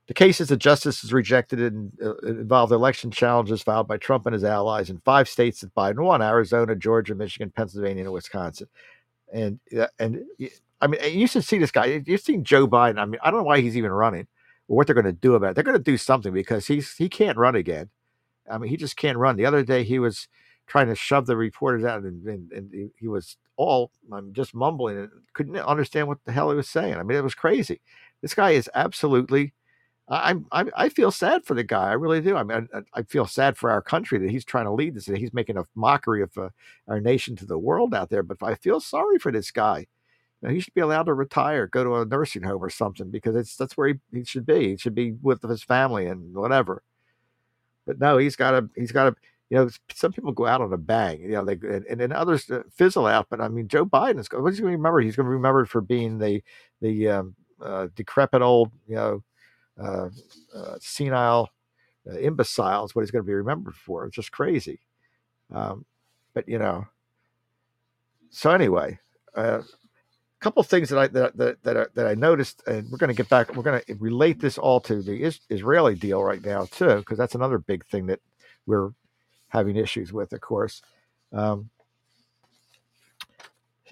the 0.06 0.14
cases 0.14 0.46
the 0.46 0.56
justices 0.56 1.12
rejected 1.12 1.60
in, 1.60 1.90
uh, 2.00 2.14
involved 2.18 2.72
election 2.72 3.10
challenges 3.10 3.64
filed 3.64 3.88
by 3.88 3.96
Trump 3.96 4.26
and 4.26 4.34
his 4.34 4.44
allies 4.44 4.88
in 4.88 4.98
five 4.98 5.28
states 5.28 5.62
that 5.62 5.74
Biden 5.74 6.04
won 6.04 6.22
Arizona, 6.22 6.76
Georgia, 6.76 7.16
Michigan, 7.16 7.50
Pennsylvania, 7.50 8.04
and 8.04 8.12
Wisconsin 8.12 8.68
and 9.32 9.58
and 9.98 10.24
I 10.80 10.86
mean, 10.86 11.00
you 11.18 11.26
should 11.26 11.42
see 11.42 11.58
this 11.58 11.72
guy. 11.72 12.02
You've 12.06 12.20
seen 12.20 12.44
Joe 12.44 12.68
Biden. 12.68 13.00
I 13.00 13.06
mean, 13.06 13.18
I 13.24 13.32
don't 13.32 13.40
know 13.40 13.44
why 13.44 13.60
he's 13.60 13.76
even 13.76 13.90
running 13.90 14.28
what 14.76 14.86
they're 14.86 14.94
going 14.94 15.04
to 15.04 15.12
do 15.12 15.34
about 15.34 15.50
it. 15.50 15.54
They're 15.54 15.64
going 15.64 15.76
to 15.76 15.82
do 15.82 15.98
something 15.98 16.32
because 16.32 16.66
he's 16.66 16.96
he 16.96 17.08
can't 17.08 17.38
run 17.38 17.54
again. 17.54 17.90
I 18.50 18.58
mean, 18.58 18.70
he 18.70 18.76
just 18.76 18.96
can't 18.96 19.18
run. 19.18 19.36
The 19.36 19.46
other 19.46 19.62
day, 19.62 19.84
he 19.84 19.98
was 19.98 20.28
trying 20.66 20.88
to 20.88 20.94
shove 20.94 21.26
the 21.26 21.36
reporters 21.36 21.84
out, 21.84 22.02
and, 22.02 22.26
and, 22.26 22.52
and 22.52 22.90
he 22.96 23.08
was 23.08 23.36
all 23.56 23.90
I'm 24.12 24.32
just 24.32 24.54
mumbling 24.54 24.98
and 24.98 25.10
couldn't 25.34 25.56
understand 25.56 26.08
what 26.08 26.18
the 26.24 26.32
hell 26.32 26.50
he 26.50 26.56
was 26.56 26.68
saying. 26.68 26.94
I 26.94 27.02
mean, 27.02 27.18
it 27.18 27.24
was 27.24 27.34
crazy. 27.34 27.80
This 28.20 28.34
guy 28.34 28.52
is 28.52 28.70
absolutely 28.74 29.52
I'm, 30.08 30.46
I'm 30.52 30.70
I 30.76 30.88
feel 30.88 31.10
sad 31.10 31.44
for 31.44 31.54
the 31.54 31.64
guy. 31.64 31.88
I 31.88 31.92
really 31.92 32.20
do. 32.20 32.36
I 32.36 32.42
mean, 32.42 32.68
I, 32.74 32.80
I, 32.92 33.02
feel 33.02 33.26
sad 33.26 33.56
for 33.56 33.70
our 33.70 33.80
country 33.80 34.18
that 34.18 34.30
he's 34.30 34.44
trying 34.44 34.64
to 34.64 34.72
lead 34.72 34.94
this. 34.94 35.06
He's 35.06 35.32
making 35.32 35.56
a 35.56 35.64
mockery 35.74 36.22
of 36.22 36.36
uh, 36.36 36.50
our 36.88 37.00
nation 37.00 37.36
to 37.36 37.46
the 37.46 37.58
world 37.58 37.94
out 37.94 38.10
there. 38.10 38.22
But 38.22 38.42
I 38.42 38.56
feel 38.56 38.80
sorry 38.80 39.18
for 39.18 39.32
this 39.32 39.50
guy. 39.50 39.86
He 40.48 40.60
should 40.60 40.74
be 40.74 40.80
allowed 40.80 41.04
to 41.04 41.14
retire, 41.14 41.66
go 41.68 41.84
to 41.84 41.96
a 41.96 42.04
nursing 42.04 42.42
home 42.42 42.62
or 42.62 42.70
something, 42.70 43.10
because 43.10 43.36
it's 43.36 43.56
that's 43.56 43.76
where 43.76 43.88
he, 43.88 43.94
he 44.12 44.24
should 44.24 44.46
be. 44.46 44.70
He 44.70 44.76
should 44.76 44.94
be 44.94 45.12
with 45.22 45.42
his 45.42 45.62
family 45.62 46.06
and 46.06 46.34
whatever. 46.34 46.82
But 47.86 48.00
no, 48.00 48.18
he's 48.18 48.36
got 48.36 48.52
to. 48.52 48.70
He's 48.74 48.92
got 48.92 49.04
to. 49.04 49.16
you 49.50 49.58
know, 49.58 49.70
some 49.94 50.12
people 50.12 50.32
go 50.32 50.46
out 50.46 50.60
on 50.60 50.72
a 50.72 50.76
bang, 50.76 51.20
you 51.20 51.28
know, 51.28 51.44
they 51.44 51.58
and, 51.88 52.00
then 52.00 52.12
others 52.12 52.50
uh, 52.50 52.62
fizzle 52.72 53.06
out. 53.06 53.26
But 53.30 53.40
I 53.40 53.48
mean, 53.48 53.68
Joe 53.68 53.86
Biden 53.86 54.18
is 54.18 54.28
what's 54.32 54.56
he 54.56 54.62
going 54.62 54.72
to 54.72 54.78
remember? 54.78 55.00
He's 55.00 55.16
going 55.16 55.26
to 55.26 55.30
be 55.30 55.36
remembered 55.36 55.68
for 55.70 55.80
being 55.80 56.18
the 56.18 56.42
the 56.80 57.08
um, 57.08 57.36
uh, 57.62 57.88
decrepit 57.94 58.42
old, 58.42 58.72
you 58.88 58.96
know, 58.96 59.22
uh, 59.80 60.08
uh, 60.54 60.76
senile 60.80 61.50
uh, 62.10 62.18
imbecile 62.18 62.84
is 62.84 62.94
what 62.94 63.02
he's 63.02 63.10
going 63.10 63.22
to 63.22 63.26
be 63.26 63.34
remembered 63.34 63.76
for. 63.76 64.06
It's 64.06 64.16
just 64.16 64.32
crazy. 64.32 64.80
Um, 65.52 65.84
but 66.34 66.48
you 66.48 66.58
know, 66.58 66.86
so 68.30 68.50
anyway, 68.50 68.98
uh, 69.34 69.62
couple 70.42 70.62
things 70.64 70.90
that 70.90 70.98
I 70.98 71.06
that 71.08 71.36
that 71.38 71.62
that 71.64 71.76
I, 71.78 71.86
that 71.94 72.06
I 72.06 72.14
noticed, 72.14 72.62
and 72.66 72.90
we're 72.90 72.98
going 72.98 73.08
to 73.08 73.16
get 73.16 73.28
back. 73.30 73.54
We're 73.54 73.62
going 73.62 73.82
to 73.86 73.94
relate 73.96 74.40
this 74.40 74.58
all 74.58 74.80
to 74.82 75.02
the 75.02 75.22
is, 75.22 75.40
Israeli 75.50 75.94
deal 75.94 76.22
right 76.22 76.44
now 76.44 76.66
too, 76.66 76.96
because 76.96 77.18
that's 77.18 77.36
another 77.36 77.58
big 77.58 77.86
thing 77.86 78.06
that 78.06 78.20
we're 78.66 78.90
having 79.48 79.76
issues 79.76 80.12
with, 80.12 80.32
of 80.32 80.40
course. 80.42 80.82
Um, 81.32 81.70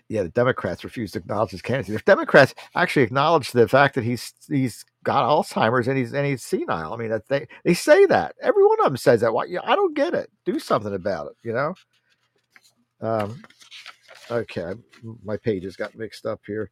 yeah, 0.08 0.24
the 0.24 0.28
Democrats 0.30 0.84
refuse 0.84 1.12
to 1.12 1.20
acknowledge 1.20 1.52
his 1.52 1.62
candidacy. 1.62 1.94
If 1.94 2.04
Democrats 2.04 2.54
actually 2.74 3.04
acknowledge 3.04 3.52
the 3.52 3.68
fact 3.68 3.94
that 3.94 4.04
he's 4.04 4.34
he's 4.48 4.84
got 5.04 5.24
Alzheimer's 5.24 5.88
and 5.88 5.96
he's 5.96 6.12
and 6.12 6.26
he's 6.26 6.42
senile, 6.42 6.92
I 6.92 6.96
mean, 6.96 7.10
that 7.10 7.28
they 7.28 7.46
they 7.64 7.74
say 7.74 8.06
that 8.06 8.34
every 8.42 8.64
one 8.64 8.78
of 8.80 8.86
them 8.86 8.96
says 8.96 9.20
that. 9.22 9.32
Why? 9.32 9.46
I 9.64 9.76
don't 9.76 9.94
get 9.94 10.14
it. 10.14 10.30
Do 10.44 10.58
something 10.58 10.94
about 10.94 11.28
it. 11.28 11.36
You 11.44 11.52
know. 11.52 11.74
Um, 13.00 13.42
okay, 14.30 14.74
my 15.24 15.36
pages 15.36 15.76
got 15.76 15.94
mixed 15.94 16.26
up 16.26 16.40
here. 16.46 16.70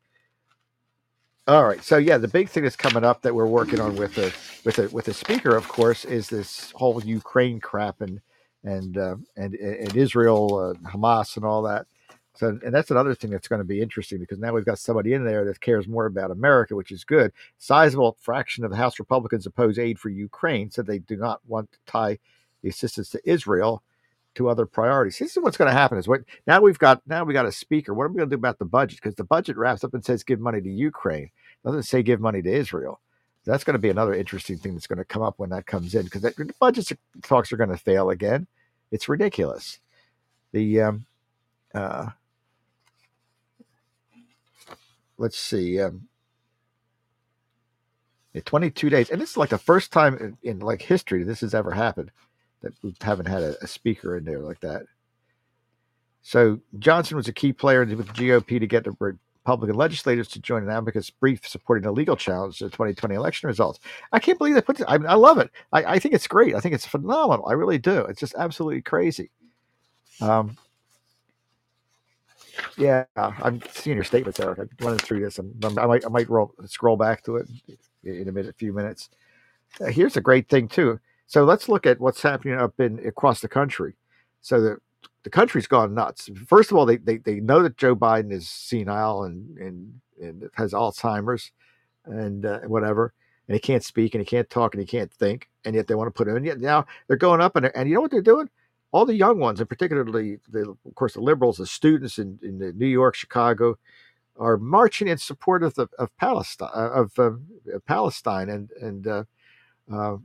All 1.46 1.64
right, 1.64 1.82
so 1.82 1.96
yeah, 1.96 2.18
the 2.18 2.28
big 2.28 2.50
thing 2.50 2.64
that's 2.64 2.76
coming 2.76 3.04
up 3.04 3.22
that 3.22 3.34
we're 3.34 3.46
working 3.46 3.80
on 3.80 3.96
with 3.96 4.14
the 4.14 4.34
with 4.64 4.78
a 4.78 4.88
with 4.88 5.08
a 5.08 5.14
speaker, 5.14 5.56
of 5.56 5.66
course, 5.66 6.04
is 6.04 6.28
this 6.28 6.72
whole 6.72 7.02
Ukraine 7.02 7.58
crap 7.58 8.02
and 8.02 8.20
and 8.64 8.98
uh, 8.98 9.16
and 9.36 9.54
and 9.54 9.96
Israel, 9.96 10.54
uh, 10.58 10.90
Hamas, 10.90 11.36
and 11.36 11.46
all 11.46 11.62
that. 11.62 11.86
So, 12.34 12.58
and 12.62 12.72
that's 12.72 12.90
another 12.90 13.14
thing 13.14 13.30
that's 13.30 13.48
going 13.48 13.60
to 13.60 13.64
be 13.64 13.80
interesting 13.80 14.18
because 14.18 14.38
now 14.38 14.52
we've 14.52 14.64
got 14.64 14.78
somebody 14.78 15.14
in 15.14 15.24
there 15.24 15.44
that 15.46 15.60
cares 15.60 15.88
more 15.88 16.06
about 16.06 16.30
America, 16.30 16.76
which 16.76 16.92
is 16.92 17.02
good. 17.02 17.32
Sizable 17.56 18.16
fraction 18.20 18.62
of 18.62 18.70
the 18.70 18.76
House 18.76 18.98
Republicans 18.98 19.46
oppose 19.46 19.78
aid 19.78 19.98
for 19.98 20.10
Ukraine, 20.10 20.70
so 20.70 20.82
they 20.82 21.00
do 21.00 21.16
not 21.16 21.40
want 21.46 21.72
to 21.72 21.78
tie 21.86 22.18
the 22.62 22.68
assistance 22.68 23.10
to 23.10 23.20
Israel 23.24 23.82
to 24.38 24.48
other 24.48 24.66
priorities. 24.66 25.18
This 25.18 25.36
is 25.36 25.42
what's 25.42 25.56
going 25.56 25.68
to 25.68 25.76
happen. 25.76 25.98
Is 25.98 26.08
what 26.08 26.22
now 26.46 26.60
we've 26.60 26.78
got 26.78 27.02
now 27.06 27.24
we 27.24 27.34
got 27.34 27.44
a 27.44 27.52
speaker. 27.52 27.92
What 27.92 28.04
are 28.04 28.08
we 28.08 28.16
going 28.16 28.30
to 28.30 28.36
do 28.36 28.40
about 28.40 28.58
the 28.58 28.64
budget? 28.64 29.00
Because 29.02 29.16
the 29.16 29.24
budget 29.24 29.56
wraps 29.56 29.84
up 29.84 29.94
and 29.94 30.04
says 30.04 30.22
give 30.22 30.40
money 30.40 30.60
to 30.60 30.70
Ukraine. 30.70 31.24
It 31.24 31.66
doesn't 31.66 31.82
say 31.82 32.02
give 32.02 32.20
money 32.20 32.40
to 32.40 32.50
Israel. 32.50 33.00
That's 33.44 33.64
going 33.64 33.74
to 33.74 33.80
be 33.80 33.90
another 33.90 34.14
interesting 34.14 34.58
thing 34.58 34.74
that's 34.74 34.86
going 34.86 34.98
to 34.98 35.04
come 35.04 35.22
up 35.22 35.34
when 35.38 35.50
that 35.50 35.66
comes 35.66 35.94
in 35.94 36.04
because 36.04 36.22
the 36.22 36.54
budget 36.60 36.92
talks 37.22 37.52
are 37.52 37.56
going 37.56 37.70
to 37.70 37.76
fail 37.76 38.10
again. 38.10 38.46
It's 38.90 39.08
ridiculous. 39.08 39.80
The 40.52 40.82
um, 40.82 41.06
uh, 41.74 42.10
let's 45.16 45.38
see, 45.38 45.80
um, 45.80 46.08
22 48.44 48.88
days, 48.88 49.10
and 49.10 49.20
this 49.20 49.30
is 49.30 49.36
like 49.36 49.50
the 49.50 49.58
first 49.58 49.92
time 49.92 50.16
in, 50.18 50.38
in 50.42 50.58
like 50.60 50.80
history 50.80 51.24
this 51.24 51.40
has 51.40 51.54
ever 51.54 51.72
happened 51.72 52.12
that 52.62 52.72
we 52.82 52.94
haven't 53.00 53.26
had 53.26 53.42
a, 53.42 53.62
a, 53.62 53.66
speaker 53.66 54.16
in 54.16 54.24
there 54.24 54.40
like 54.40 54.60
that. 54.60 54.82
So 56.22 56.60
Johnson 56.78 57.16
was 57.16 57.28
a 57.28 57.32
key 57.32 57.52
player 57.52 57.84
with 57.84 58.06
the 58.06 58.12
GOP 58.12 58.60
to 58.60 58.66
get 58.66 58.84
the 58.84 58.94
Republican 59.48 59.76
legislators 59.76 60.28
to 60.28 60.40
join 60.40 60.62
an 60.62 60.70
amicus 60.70 61.08
brief 61.10 61.46
supporting 61.46 61.86
a 61.86 61.92
legal 61.92 62.16
challenge 62.16 62.58
to 62.58 62.64
the 62.64 62.70
2020 62.70 63.14
election 63.14 63.46
results. 63.46 63.78
I 64.12 64.18
can't 64.18 64.38
believe 64.38 64.54
they 64.54 64.60
put 64.60 64.80
it. 64.80 64.86
I, 64.88 64.96
I 64.96 65.14
love 65.14 65.38
it. 65.38 65.50
I, 65.72 65.84
I, 65.84 65.98
think 65.98 66.14
it's 66.14 66.26
great. 66.26 66.54
I 66.54 66.60
think 66.60 66.74
it's 66.74 66.84
phenomenal. 66.84 67.48
I 67.48 67.52
really 67.52 67.78
do. 67.78 68.00
It's 68.06 68.20
just 68.20 68.34
absolutely 68.36 68.82
crazy. 68.82 69.30
Um, 70.20 70.56
yeah, 72.76 73.04
I'm 73.16 73.62
seeing 73.70 73.96
your 73.96 74.04
statements, 74.04 74.40
Eric. 74.40 74.58
I'm 74.58 74.68
running 74.80 74.98
through 74.98 75.20
this. 75.20 75.38
I'm, 75.38 75.54
i 75.64 75.86
might, 75.86 76.04
I 76.04 76.08
might 76.08 76.28
roll, 76.28 76.52
scroll 76.66 76.96
back 76.96 77.24
to 77.24 77.36
it 77.36 77.48
in 78.04 78.28
a 78.28 78.32
minute, 78.32 78.50
a 78.50 78.58
few 78.58 78.72
minutes. 78.72 79.10
Uh, 79.80 79.86
here's 79.86 80.16
a 80.16 80.20
great 80.20 80.48
thing 80.48 80.68
too. 80.68 80.98
So 81.28 81.44
let's 81.44 81.68
look 81.68 81.86
at 81.86 82.00
what's 82.00 82.22
happening 82.22 82.58
up 82.58 82.80
in 82.80 83.06
across 83.06 83.40
the 83.40 83.48
country. 83.48 83.94
So 84.40 84.60
the 84.60 84.78
the 85.22 85.30
country's 85.30 85.66
gone 85.66 85.94
nuts. 85.94 86.28
First 86.46 86.70
of 86.72 86.76
all, 86.76 86.86
they 86.86 86.96
they, 86.96 87.18
they 87.18 87.40
know 87.40 87.62
that 87.62 87.76
Joe 87.76 87.94
Biden 87.94 88.32
is 88.32 88.48
senile 88.48 89.22
and 89.24 89.56
and, 89.58 90.00
and 90.20 90.50
has 90.54 90.72
Alzheimer's 90.72 91.52
and 92.04 92.44
uh, 92.44 92.60
whatever, 92.60 93.12
and 93.46 93.54
he 93.54 93.60
can't 93.60 93.84
speak 93.84 94.14
and 94.14 94.20
he 94.20 94.26
can't 94.26 94.50
talk 94.50 94.74
and 94.74 94.80
he 94.80 94.86
can't 94.86 95.12
think, 95.12 95.48
and 95.64 95.76
yet 95.76 95.86
they 95.86 95.94
want 95.94 96.08
to 96.08 96.16
put 96.16 96.26
him 96.26 96.36
in. 96.36 96.44
Yet 96.44 96.60
now 96.60 96.86
they're 97.06 97.16
going 97.16 97.40
up 97.40 97.56
and 97.56 97.70
and 97.74 97.88
you 97.88 97.94
know 97.94 98.00
what 98.00 98.10
they're 98.10 98.22
doing? 98.22 98.48
all 98.90 99.04
the 99.04 99.14
young 99.14 99.38
ones, 99.38 99.60
and 99.60 99.68
particularly, 99.68 100.38
the, 100.48 100.70
of 100.70 100.94
course, 100.94 101.14
the 101.14 101.20
liberals, 101.20 101.58
the 101.58 101.66
students 101.66 102.18
in, 102.18 102.38
in 102.42 102.58
New 102.78 102.86
York, 102.86 103.14
Chicago, 103.14 103.78
are 104.38 104.56
marching 104.56 105.08
in 105.08 105.18
support 105.18 105.62
of 105.62 105.74
the 105.74 105.88
of 105.98 106.16
Palestine, 106.16 106.70
of 106.72 107.12
Palestine, 107.86 108.48
and 108.48 108.70
and 108.80 109.06
uh, 109.06 109.24
uh, 109.92 110.16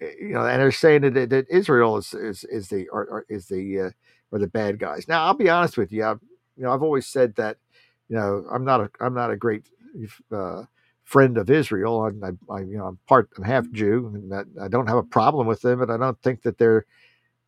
you 0.00 0.34
know, 0.34 0.46
and 0.46 0.60
they're 0.60 0.72
saying 0.72 1.02
that, 1.02 1.30
that 1.30 1.46
Israel 1.50 1.96
is 1.98 2.14
is 2.14 2.44
is 2.44 2.68
the 2.68 2.88
or, 2.90 3.04
or 3.06 3.26
is 3.28 3.46
the 3.48 3.80
uh, 3.80 3.90
or 4.32 4.38
the 4.38 4.48
bad 4.48 4.78
guys. 4.78 5.08
Now, 5.08 5.24
I'll 5.26 5.34
be 5.34 5.50
honest 5.50 5.78
with 5.78 5.92
you. 5.92 6.04
I've, 6.04 6.20
you 6.56 6.64
know, 6.64 6.72
I've 6.72 6.82
always 6.82 7.06
said 7.06 7.36
that, 7.36 7.58
you 8.08 8.16
know, 8.16 8.44
I'm 8.52 8.64
not 8.64 8.80
a 8.80 8.90
I'm 9.00 9.14
not 9.14 9.30
a 9.30 9.36
great 9.36 9.68
uh, 10.32 10.64
friend 11.04 11.38
of 11.38 11.50
Israel. 11.50 12.00
I, 12.24 12.28
I, 12.52 12.60
you 12.60 12.78
know, 12.78 12.86
I'm 12.86 12.98
part, 13.08 13.30
I'm 13.38 13.44
half 13.44 13.70
Jew, 13.72 14.12
and 14.14 14.34
I 14.62 14.68
don't 14.68 14.88
have 14.88 14.98
a 14.98 15.02
problem 15.04 15.46
with 15.46 15.62
them, 15.62 15.80
but 15.80 15.90
I 15.90 15.96
don't 15.96 16.20
think 16.22 16.42
that 16.42 16.58
they're 16.58 16.86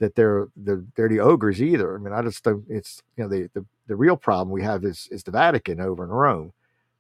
that 0.01 0.17
they're 0.17 0.49
the 0.57 0.87
they're 0.97 1.11
the 1.11 1.21
ogres 1.21 1.63
either. 1.63 1.97
I 1.97 2.01
mean, 2.01 2.15
I 2.15 2.23
just 2.23 2.45
don't. 2.45 2.65
It's 2.71 3.03
you 3.17 3.25
know 3.25 3.31
the 3.31 3.51
the, 3.55 3.67
the 3.89 3.97
real 3.97 4.19
problem 4.19 4.51
we 4.53 4.65
have 4.65 4.85
is 4.85 5.09
is 5.13 5.25
the 5.25 5.33
Vatican 5.33 5.81
over 5.81 6.05
in 6.05 6.11
Rome. 6.11 6.53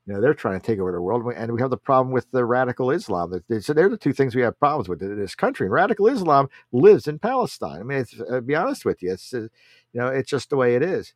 You 0.07 0.15
know, 0.15 0.21
they're 0.21 0.35
trying 0.35 0.61
to 0.61 0.65
take 0.65 0.79
over 0.79 0.93
the 0.93 1.01
world, 1.01 1.25
and 1.35 1.53
we 1.53 1.61
have 1.61 1.71
the 1.71 1.77
problem 1.77 2.13
with 2.13 2.31
the 2.31 2.45
radical 2.45 2.93
Islam. 2.93 3.43
So 3.61 3.73
they're 3.73 3.89
the 3.89 3.97
two 3.97 4.13
things 4.13 4.37
we 4.37 4.43
have 4.43 4.59
problems 4.59 4.89
with 4.89 5.03
in 5.03 5.19
this 5.19 5.35
country. 5.35 5.67
And 5.67 5.73
radical 5.73 6.07
Islam 6.07 6.49
lives 6.71 7.09
in 7.09 7.19
Palestine. 7.19 7.81
I 7.81 7.83
mean, 7.83 7.99
it's, 7.99 8.15
I'll 8.31 8.41
be 8.41 8.55
honest 8.55 8.85
with 8.85 9.03
you, 9.03 9.13
it's 9.13 9.35
uh, 9.35 9.49
you 9.93 10.01
know, 10.01 10.07
it's 10.07 10.31
just 10.31 10.51
the 10.51 10.57
way 10.57 10.77
it 10.77 10.83
is. 10.83 11.13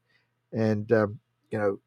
And 0.53 0.91
um, 0.91 1.21
you 1.51 1.59
know, 1.59 1.79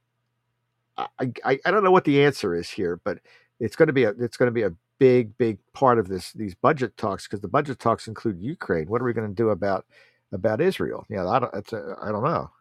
I, 0.97 1.31
I 1.43 1.59
I 1.65 1.71
don't 1.71 1.83
know 1.83 1.91
what 1.91 2.05
the 2.05 2.23
answer 2.23 2.55
is 2.55 2.69
here, 2.69 3.01
but 3.03 3.19
it's 3.59 3.75
going 3.75 3.87
to 3.87 3.93
be 3.93 4.05
a 4.05 4.11
it's 4.11 4.37
going 4.37 4.47
to 4.47 4.51
be 4.51 4.63
a 4.63 4.71
big, 4.99 5.37
big 5.37 5.57
part 5.73 5.99
of 5.99 6.07
this 6.07 6.31
these 6.31 6.55
budget 6.55 6.95
talks 6.95 7.27
because 7.27 7.41
the 7.41 7.47
budget 7.49 7.79
talks 7.79 8.07
include 8.07 8.39
Ukraine. 8.39 8.87
What 8.87 9.01
are 9.01 9.05
we 9.05 9.13
going 9.13 9.27
to 9.27 9.35
do 9.35 9.49
about 9.49 9.85
about 10.31 10.61
Israel? 10.61 11.05
Yeah, 11.09 11.27
I 11.27 11.39
don't. 11.39 11.53
A, 11.53 11.95
I 12.01 12.11
don't 12.13 12.23
know. 12.23 12.51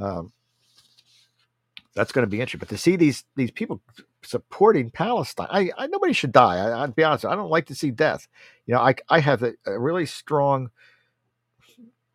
Um, 0.00 0.32
that's 1.98 2.12
going 2.12 2.24
to 2.24 2.30
be 2.30 2.40
interesting. 2.40 2.60
But 2.60 2.68
to 2.70 2.78
see 2.78 2.96
these 2.96 3.24
these 3.36 3.50
people 3.50 3.80
supporting 4.22 4.90
Palestine, 4.90 5.48
I, 5.50 5.70
I 5.76 5.86
nobody 5.88 6.12
should 6.12 6.32
die. 6.32 6.56
I, 6.56 6.86
will 6.86 6.92
be 6.92 7.04
honest. 7.04 7.24
I 7.24 7.34
don't 7.34 7.50
like 7.50 7.66
to 7.66 7.74
see 7.74 7.90
death. 7.90 8.28
You 8.66 8.74
know, 8.74 8.80
I 8.80 8.94
I 9.08 9.20
have 9.20 9.42
a, 9.42 9.54
a 9.66 9.78
really 9.78 10.06
strong 10.06 10.70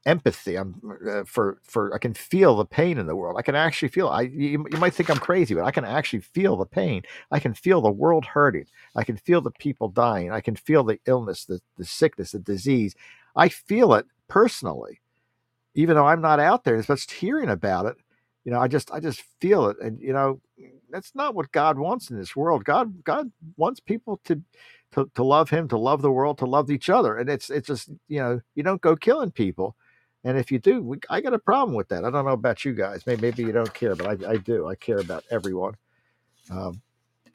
empathy. 0.05 0.55
I'm 0.55 0.81
uh, 1.09 1.23
for 1.25 1.59
for 1.63 1.93
I 1.93 1.97
can 1.97 2.13
feel 2.13 2.55
the 2.55 2.65
pain 2.65 2.97
in 2.97 3.07
the 3.07 3.15
world. 3.15 3.35
I 3.37 3.41
can 3.41 3.55
actually 3.55 3.89
feel. 3.89 4.07
I 4.07 4.21
you, 4.21 4.65
you 4.71 4.77
might 4.77 4.93
think 4.93 5.09
I'm 5.09 5.17
crazy, 5.17 5.53
but 5.53 5.65
I 5.65 5.71
can 5.71 5.85
actually 5.85 6.21
feel 6.21 6.55
the 6.55 6.65
pain. 6.65 7.03
I 7.31 7.39
can 7.39 7.53
feel 7.53 7.81
the 7.81 7.91
world 7.91 8.25
hurting. 8.25 8.65
I 8.95 9.03
can 9.03 9.17
feel 9.17 9.41
the 9.41 9.51
people 9.51 9.89
dying. 9.89 10.31
I 10.31 10.41
can 10.41 10.55
feel 10.55 10.83
the 10.83 10.99
illness, 11.05 11.45
the 11.45 11.59
the 11.77 11.85
sickness, 11.85 12.31
the 12.31 12.39
disease. 12.39 12.95
I 13.35 13.49
feel 13.49 13.93
it 13.93 14.05
personally, 14.27 15.01
even 15.75 15.95
though 15.95 16.07
I'm 16.07 16.21
not 16.21 16.39
out 16.39 16.63
there. 16.63 16.75
It's 16.75 16.87
Just 16.87 17.11
hearing 17.11 17.49
about 17.49 17.85
it, 17.85 17.97
you 18.45 18.51
know, 18.51 18.59
I 18.59 18.67
just 18.67 18.91
I 18.91 18.99
just 18.99 19.23
feel 19.39 19.67
it, 19.67 19.77
and 19.81 19.99
you 20.01 20.13
know, 20.13 20.41
that's 20.89 21.15
not 21.15 21.35
what 21.35 21.51
God 21.51 21.77
wants 21.77 22.09
in 22.09 22.17
this 22.17 22.35
world. 22.35 22.65
God 22.65 23.03
God 23.03 23.31
wants 23.57 23.79
people 23.79 24.19
to 24.25 24.41
to, 24.93 25.09
to 25.15 25.23
love 25.23 25.49
him, 25.49 25.67
to 25.69 25.77
love 25.77 26.01
the 26.01 26.11
world, 26.11 26.37
to 26.37 26.45
love 26.45 26.69
each 26.69 26.89
other. 26.89 27.17
And 27.17 27.29
it's 27.29 27.49
it's 27.49 27.67
just, 27.67 27.89
you 28.07 28.19
know, 28.19 28.39
you 28.55 28.63
don't 28.63 28.81
go 28.81 28.95
killing 28.95 29.31
people. 29.31 29.75
And 30.23 30.37
if 30.37 30.51
you 30.51 30.59
do, 30.59 30.81
we, 30.81 30.97
I 31.09 31.19
got 31.19 31.33
a 31.33 31.39
problem 31.39 31.75
with 31.75 31.89
that. 31.89 32.05
I 32.05 32.09
don't 32.09 32.25
know 32.25 32.31
about 32.31 32.63
you 32.63 32.73
guys. 32.73 33.05
Maybe, 33.05 33.21
maybe 33.21 33.43
you 33.43 33.51
don't 33.51 33.73
care, 33.73 33.95
but 33.95 34.07
I, 34.07 34.31
I 34.31 34.37
do. 34.37 34.67
I 34.67 34.75
care 34.75 34.99
about 34.99 35.25
everyone. 35.29 35.75
Um, 36.49 36.81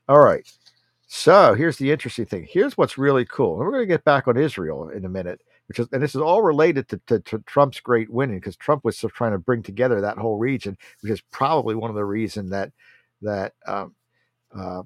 all 0.08 0.20
right. 0.20 0.50
So 1.06 1.54
here's 1.54 1.76
the 1.76 1.90
interesting 1.90 2.26
thing. 2.26 2.46
Here's 2.48 2.78
what's 2.78 2.96
really 2.96 3.26
cool. 3.26 3.56
We're 3.56 3.70
going 3.70 3.82
to 3.82 3.86
get 3.86 4.04
back 4.04 4.28
on 4.28 4.36
Israel 4.36 4.88
in 4.88 5.04
a 5.04 5.08
minute, 5.08 5.40
which 5.68 5.78
is, 5.78 5.86
and 5.92 6.02
this 6.02 6.14
is 6.14 6.20
all 6.20 6.42
related 6.42 6.88
to, 6.88 7.00
to, 7.06 7.20
to 7.20 7.38
Trump's 7.40 7.80
great 7.80 8.10
winning 8.10 8.38
because 8.38 8.56
Trump 8.56 8.84
was 8.84 8.98
trying 8.98 9.32
to 9.32 9.38
bring 9.38 9.62
together 9.62 10.00
that 10.00 10.18
whole 10.18 10.38
region, 10.38 10.76
which 11.02 11.12
is 11.12 11.20
probably 11.30 11.74
one 11.74 11.90
of 11.90 11.96
the 11.96 12.04
reason 12.04 12.50
that 12.50 12.72
that 13.22 13.52
um, 13.66 13.94
uh, 14.56 14.82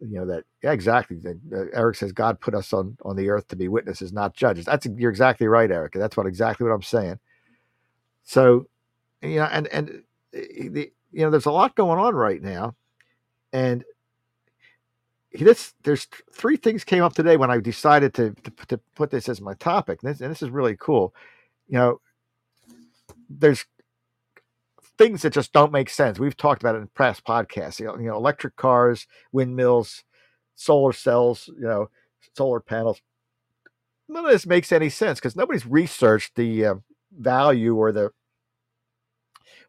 you 0.00 0.18
know 0.18 0.26
that 0.26 0.44
yeah 0.62 0.72
exactly 0.72 1.16
uh, 1.24 1.64
eric 1.72 1.94
says 1.94 2.10
god 2.12 2.40
put 2.40 2.54
us 2.54 2.72
on 2.72 2.96
on 3.04 3.14
the 3.14 3.30
earth 3.30 3.46
to 3.48 3.56
be 3.56 3.68
witnesses 3.68 4.12
not 4.12 4.34
judges. 4.34 4.64
That's 4.64 4.86
you're 4.96 5.10
exactly 5.10 5.46
right 5.46 5.70
eric 5.70 5.92
that's 5.94 6.16
what 6.16 6.26
exactly 6.26 6.64
what 6.64 6.74
i'm 6.74 6.82
saying. 6.82 7.18
So 8.24 8.66
you 9.22 9.36
know 9.36 9.44
and 9.44 9.68
and 9.68 10.02
eh, 10.34 10.68
the 10.68 10.92
you 11.12 11.20
know 11.20 11.30
there's 11.30 11.46
a 11.46 11.52
lot 11.52 11.76
going 11.76 11.98
on 11.98 12.14
right 12.14 12.42
now 12.42 12.74
and 13.52 13.84
this 15.34 15.74
there's 15.82 16.06
three 16.32 16.56
things 16.56 16.84
came 16.84 17.02
up 17.02 17.14
today 17.14 17.36
when 17.36 17.50
i 17.50 17.58
decided 17.58 18.12
to 18.14 18.34
to, 18.42 18.50
to 18.66 18.78
put 18.94 19.10
this 19.10 19.28
as 19.28 19.40
my 19.40 19.54
topic 19.54 20.00
and 20.02 20.12
this, 20.12 20.20
and 20.20 20.30
this 20.30 20.42
is 20.42 20.50
really 20.50 20.76
cool 20.78 21.14
you 21.72 21.78
know, 21.78 22.00
there's 23.30 23.64
things 24.98 25.22
that 25.22 25.32
just 25.32 25.52
don't 25.52 25.72
make 25.72 25.88
sense. 25.88 26.18
We've 26.18 26.36
talked 26.36 26.62
about 26.62 26.74
it 26.74 26.78
in 26.82 26.88
past 26.88 27.24
podcasts. 27.24 27.80
You 27.80 27.86
know, 27.86 27.98
you 27.98 28.06
know 28.06 28.16
electric 28.16 28.56
cars, 28.56 29.06
windmills, 29.32 30.04
solar 30.54 30.92
cells, 30.92 31.48
you 31.48 31.66
know, 31.66 31.88
solar 32.36 32.60
panels. 32.60 33.00
None 34.06 34.26
of 34.26 34.30
this 34.30 34.46
makes 34.46 34.70
any 34.70 34.90
sense 34.90 35.18
because 35.18 35.34
nobody's 35.34 35.66
researched 35.66 36.34
the 36.36 36.66
uh, 36.66 36.74
value 37.10 37.74
or 37.74 37.90
the 37.90 38.10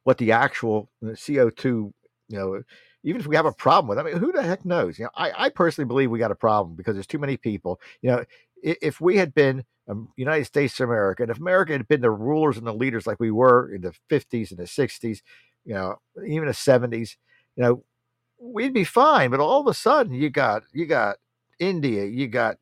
what 0.03 0.17
the 0.17 0.33
actual 0.33 0.89
CO 1.01 1.49
two, 1.49 1.93
you 2.27 2.37
know, 2.37 2.63
even 3.03 3.21
if 3.21 3.27
we 3.27 3.35
have 3.35 3.45
a 3.45 3.51
problem 3.53 3.87
with. 3.89 3.97
It, 3.97 4.01
I 4.01 4.03
mean, 4.05 4.17
who 4.17 4.31
the 4.31 4.41
heck 4.43 4.65
knows? 4.65 4.97
You 4.99 5.05
know, 5.05 5.11
I, 5.15 5.45
I 5.45 5.49
personally 5.49 5.87
believe 5.87 6.09
we 6.09 6.19
got 6.19 6.31
a 6.31 6.35
problem 6.35 6.75
because 6.75 6.95
there's 6.95 7.07
too 7.07 7.19
many 7.19 7.37
people. 7.37 7.79
You 8.01 8.11
know, 8.11 8.25
if 8.61 9.01
we 9.01 9.17
had 9.17 9.33
been 9.33 9.65
um, 9.89 10.09
United 10.15 10.45
States 10.45 10.79
of 10.79 10.89
America, 10.89 11.23
and 11.23 11.31
if 11.31 11.39
America 11.39 11.73
had 11.73 11.87
been 11.87 12.01
the 12.01 12.11
rulers 12.11 12.57
and 12.57 12.65
the 12.65 12.73
leaders 12.73 13.05
like 13.05 13.19
we 13.19 13.31
were 13.31 13.73
in 13.73 13.81
the 13.81 13.93
50s 14.09 14.51
and 14.51 14.59
the 14.59 14.67
60s, 14.67 15.21
you 15.65 15.73
know, 15.73 15.97
even 16.25 16.47
the 16.47 16.53
70s, 16.53 17.17
you 17.55 17.63
know, 17.63 17.83
we'd 18.39 18.73
be 18.73 18.83
fine. 18.83 19.31
But 19.31 19.39
all 19.39 19.61
of 19.61 19.67
a 19.67 19.73
sudden, 19.73 20.13
you 20.13 20.29
got 20.29 20.63
you 20.73 20.85
got 20.85 21.17
India, 21.59 22.05
you 22.05 22.27
got 22.27 22.57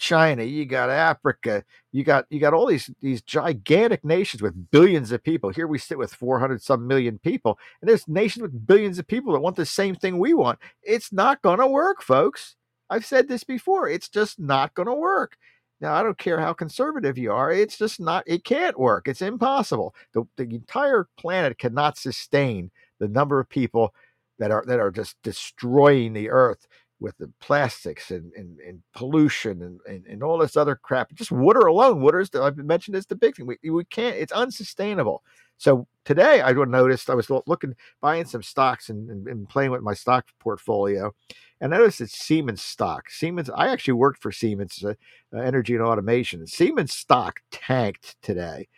China, 0.00 0.42
you 0.42 0.64
got 0.64 0.90
Africa, 0.90 1.62
you 1.92 2.02
got 2.04 2.26
you 2.30 2.40
got 2.40 2.54
all 2.54 2.66
these 2.66 2.90
these 3.02 3.22
gigantic 3.22 4.04
nations 4.04 4.42
with 4.42 4.70
billions 4.70 5.12
of 5.12 5.22
people. 5.22 5.50
Here 5.50 5.66
we 5.68 5.78
sit 5.78 5.98
with 5.98 6.14
400 6.14 6.62
some 6.62 6.86
million 6.86 7.18
people, 7.18 7.58
and 7.80 7.88
there's 7.88 8.08
nations 8.08 8.42
with 8.42 8.66
billions 8.66 8.98
of 8.98 9.06
people 9.06 9.34
that 9.34 9.40
want 9.40 9.56
the 9.56 9.66
same 9.66 9.94
thing 9.94 10.18
we 10.18 10.34
want. 10.34 10.58
It's 10.82 11.12
not 11.12 11.42
going 11.42 11.60
to 11.60 11.66
work, 11.66 12.02
folks. 12.02 12.56
I've 12.88 13.06
said 13.06 13.28
this 13.28 13.44
before. 13.44 13.88
It's 13.88 14.08
just 14.08 14.40
not 14.40 14.74
going 14.74 14.88
to 14.88 14.94
work. 14.94 15.36
Now, 15.80 15.94
I 15.94 16.02
don't 16.02 16.18
care 16.18 16.40
how 16.40 16.54
conservative 16.54 17.16
you 17.18 17.32
are. 17.32 17.52
It's 17.52 17.78
just 17.78 18.00
not, 18.00 18.24
it 18.26 18.44
can't 18.44 18.78
work. 18.78 19.08
It's 19.08 19.22
impossible. 19.22 19.94
The, 20.12 20.24
the 20.36 20.44
entire 20.44 21.08
planet 21.18 21.58
cannot 21.58 21.96
sustain 21.96 22.70
the 22.98 23.08
number 23.08 23.40
of 23.40 23.48
people 23.48 23.94
that 24.38 24.50
are 24.50 24.64
that 24.66 24.80
are 24.80 24.90
just 24.90 25.16
destroying 25.22 26.14
the 26.14 26.30
earth 26.30 26.66
with 27.00 27.16
the 27.18 27.30
plastics 27.40 28.10
and, 28.10 28.32
and, 28.34 28.58
and 28.60 28.82
pollution 28.94 29.62
and, 29.62 29.80
and, 29.88 30.06
and, 30.06 30.22
all 30.22 30.38
this 30.38 30.56
other 30.56 30.76
crap. 30.76 31.12
Just 31.14 31.32
water 31.32 31.60
alone, 31.60 32.02
water 32.02 32.20
is, 32.20 32.30
I've 32.34 32.58
mentioned, 32.58 32.96
is 32.96 33.06
the 33.06 33.16
big 33.16 33.36
thing. 33.36 33.46
We, 33.46 33.70
we 33.70 33.84
can't, 33.84 34.16
it's 34.16 34.32
unsustainable. 34.32 35.22
So 35.56 35.86
today 36.04 36.40
I 36.42 36.52
noticed 36.52 37.10
I 37.10 37.14
was 37.14 37.30
looking, 37.30 37.74
buying 38.00 38.24
some 38.24 38.42
stocks 38.42 38.88
and, 38.90 39.10
and, 39.10 39.26
and 39.26 39.48
playing 39.48 39.70
with 39.70 39.82
my 39.82 39.94
stock 39.94 40.26
portfolio. 40.38 41.12
And 41.60 41.74
I 41.74 41.78
noticed 41.78 42.00
it's 42.00 42.16
Siemens 42.16 42.62
stock. 42.62 43.10
Siemens, 43.10 43.50
I 43.50 43.68
actually 43.68 43.94
worked 43.94 44.22
for 44.22 44.32
Siemens 44.32 44.82
uh, 44.84 44.94
uh, 45.34 45.38
Energy 45.38 45.74
and 45.74 45.82
Automation. 45.82 46.46
Siemens 46.46 46.94
stock 46.94 47.40
tanked 47.50 48.16
today. 48.22 48.68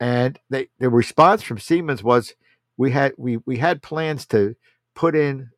And 0.00 0.38
they, 0.50 0.68
the 0.78 0.90
response 0.90 1.42
from 1.42 1.58
Siemens 1.58 2.02
was 2.02 2.34
we 2.76 2.90
had 2.90 3.12
we 3.16 3.38
we 3.46 3.56
had 3.56 3.82
plans 3.82 4.26
to 4.26 4.54
put 4.94 5.14
in 5.14 5.50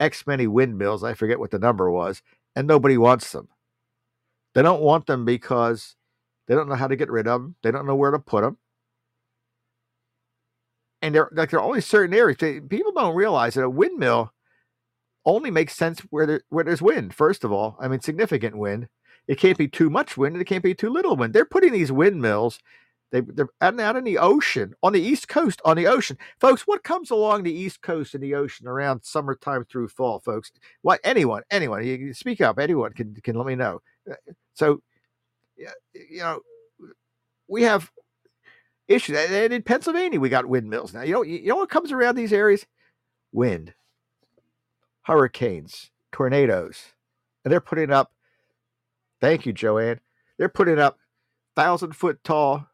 X 0.00 0.26
many 0.26 0.46
windmills. 0.46 1.04
I 1.04 1.14
forget 1.14 1.38
what 1.38 1.50
the 1.50 1.58
number 1.58 1.90
was, 1.90 2.22
and 2.54 2.66
nobody 2.66 2.96
wants 2.96 3.32
them. 3.32 3.48
They 4.54 4.62
don't 4.62 4.82
want 4.82 5.06
them 5.06 5.24
because 5.24 5.96
they 6.46 6.54
don't 6.54 6.68
know 6.68 6.74
how 6.74 6.88
to 6.88 6.96
get 6.96 7.10
rid 7.10 7.26
of 7.26 7.40
them. 7.40 7.56
They 7.62 7.70
don't 7.70 7.86
know 7.86 7.96
where 7.96 8.10
to 8.10 8.18
put 8.18 8.42
them. 8.42 8.58
And 11.02 11.14
they're 11.14 11.28
like 11.32 11.50
there 11.50 11.60
are 11.60 11.66
only 11.66 11.80
certain 11.80 12.14
areas. 12.14 12.38
They, 12.38 12.60
people 12.60 12.92
don't 12.92 13.16
realize 13.16 13.54
that 13.54 13.64
a 13.64 13.70
windmill 13.70 14.32
only 15.26 15.50
makes 15.50 15.76
sense 15.76 16.00
where 16.10 16.26
there, 16.26 16.42
where 16.48 16.64
there's 16.64 16.82
wind. 16.82 17.14
First 17.14 17.44
of 17.44 17.52
all, 17.52 17.76
I 17.80 17.88
mean 17.88 18.00
significant 18.00 18.56
wind. 18.56 18.88
It 19.26 19.38
can't 19.38 19.58
be 19.58 19.68
too 19.68 19.88
much 19.88 20.16
wind, 20.16 20.34
and 20.34 20.42
it 20.42 20.46
can't 20.46 20.62
be 20.62 20.74
too 20.74 20.90
little 20.90 21.16
wind. 21.16 21.32
They're 21.32 21.44
putting 21.46 21.72
these 21.72 21.92
windmills 21.92 22.58
they, 23.14 23.20
they're 23.20 23.48
out, 23.60 23.78
out 23.78 23.94
in 23.94 24.02
the 24.02 24.18
ocean, 24.18 24.74
on 24.82 24.92
the 24.92 25.00
East 25.00 25.28
Coast, 25.28 25.62
on 25.64 25.76
the 25.76 25.86
ocean. 25.86 26.18
Folks, 26.40 26.62
what 26.62 26.82
comes 26.82 27.12
along 27.12 27.44
the 27.44 27.52
East 27.52 27.80
Coast 27.80 28.12
and 28.12 28.22
the 28.22 28.34
ocean 28.34 28.66
around 28.66 29.04
summertime 29.04 29.64
through 29.64 29.86
fall, 29.86 30.18
folks? 30.18 30.50
What 30.82 30.98
anyone, 31.04 31.44
anyone, 31.48 31.86
you 31.86 32.12
speak 32.12 32.40
up, 32.40 32.58
anyone 32.58 32.92
can, 32.92 33.14
can 33.22 33.36
let 33.36 33.46
me 33.46 33.54
know. 33.54 33.80
Uh, 34.10 34.14
so, 34.54 34.82
you 35.56 36.18
know, 36.18 36.40
we 37.46 37.62
have 37.62 37.92
issues. 38.88 39.16
And 39.16 39.52
in 39.52 39.62
Pennsylvania, 39.62 40.18
we 40.18 40.28
got 40.28 40.46
windmills 40.46 40.92
now. 40.92 41.02
You 41.02 41.12
know, 41.12 41.22
you 41.22 41.46
know 41.46 41.56
what 41.56 41.70
comes 41.70 41.92
around 41.92 42.16
these 42.16 42.32
areas? 42.32 42.66
Wind, 43.30 43.74
hurricanes, 45.02 45.92
tornadoes. 46.10 46.82
And 47.44 47.52
they're 47.52 47.60
putting 47.60 47.92
up, 47.92 48.10
thank 49.20 49.46
you, 49.46 49.52
Joanne. 49.52 50.00
They're 50.36 50.48
putting 50.48 50.80
up 50.80 50.98
thousand 51.54 51.94
foot 51.94 52.18
tall 52.24 52.66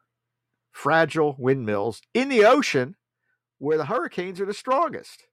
fragile 0.81 1.37
windmills 1.39 2.01
in 2.15 2.31
the 2.31 2.47
ocean 2.47 2.97
where 3.59 3.77
the 3.77 3.85
hurricanes 3.85 4.41
are 4.41 4.47
the 4.47 4.55
strongest. 4.55 5.25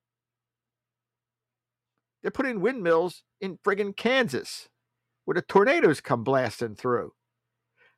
They're 2.21 2.31
putting 2.31 2.60
windmills 2.60 3.23
in 3.39 3.57
friggin' 3.65 3.95
Kansas 3.95 4.67
where 5.23 5.36
the 5.36 5.41
tornadoes 5.41 6.01
come 6.01 6.25
blasting 6.25 6.75
through. 6.75 7.13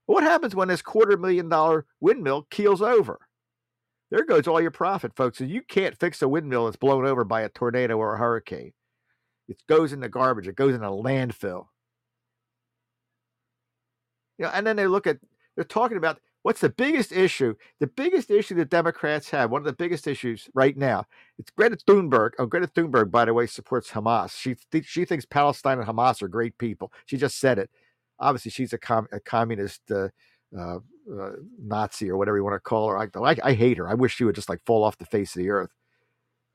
What 0.06 0.24
happens 0.24 0.54
when 0.54 0.68
this 0.68 0.84
quarter 0.84 1.18
million 1.18 1.50
dollar 1.50 1.88
windmill 2.00 2.46
keels 2.52 2.84
over? 2.84 3.18
There 4.12 4.26
goes 4.26 4.48
all 4.48 4.62
your 4.62 4.70
profit, 4.70 5.16
folks. 5.16 5.42
And 5.42 5.50
you 5.50 5.64
can't 5.64 6.00
fix 6.00 6.22
a 6.22 6.28
windmill 6.28 6.66
that's 6.66 6.78
blown 6.78 7.08
over 7.08 7.24
by 7.24 7.42
a 7.42 7.50
tornado 7.50 7.98
or 7.98 8.14
a 8.14 8.20
hurricane. 8.20 8.74
It 9.48 9.58
goes 9.68 9.92
in 9.92 10.02
the 10.02 10.10
garbage. 10.10 10.48
It 10.48 10.56
goes 10.56 10.76
in 10.76 10.84
a 10.84 10.92
landfill. 10.92 11.66
You 14.38 14.46
know, 14.46 14.52
and 14.54 14.68
then 14.68 14.76
they 14.76 14.86
look 14.86 15.08
at 15.08 15.18
they're 15.56 15.64
talking 15.64 15.98
about 15.98 16.20
What's 16.42 16.62
the 16.62 16.70
biggest 16.70 17.12
issue? 17.12 17.56
The 17.80 17.88
biggest 17.88 18.32
issue 18.32 18.56
the 18.56 18.64
Democrats 18.64 19.30
have, 19.32 19.52
one 19.52 19.62
of 19.62 19.66
the 19.66 19.74
biggest 19.74 20.08
issues 20.08 20.50
right 20.54 20.76
now, 20.78 21.06
it's 21.38 21.52
Greta 21.52 21.76
Thunberg. 21.76 22.32
Oh, 22.40 22.46
Greta 22.46 22.68
Thunberg, 22.68 23.12
by 23.12 23.26
the 23.26 23.34
way, 23.34 23.46
supports 23.46 23.92
Hamas. 23.92 24.32
She 24.32 24.56
th- 24.72 24.86
she 24.86 25.04
thinks 25.04 25.26
Palestine 25.26 25.80
and 25.80 25.88
Hamas 25.88 26.22
are 26.22 26.30
great 26.30 26.58
people. 26.58 26.94
She 27.06 27.18
just 27.18 27.40
said 27.40 27.60
it. 27.60 27.70
Obviously, 28.20 28.52
she's 28.52 28.74
a, 28.74 28.78
com- 28.78 29.08
a 29.12 29.20
communist 29.20 29.82
uh, 29.92 30.10
uh, 30.58 30.78
uh, 31.12 31.32
Nazi 31.62 32.10
or 32.10 32.18
whatever 32.18 32.38
you 32.38 32.44
want 32.44 32.56
to 32.56 32.60
call 32.60 32.90
her. 32.90 32.98
I, 32.98 33.08
I, 33.22 33.36
I, 33.44 33.54
hate 33.54 33.78
her. 33.78 33.90
I 33.90 33.94
wish 33.94 34.16
she 34.16 34.24
would 34.24 34.36
just 34.36 34.50
like 34.50 34.62
fall 34.66 34.84
off 34.84 34.98
the 34.98 35.06
face 35.06 35.36
of 35.36 35.42
the 35.42 35.50
earth. 35.50 35.72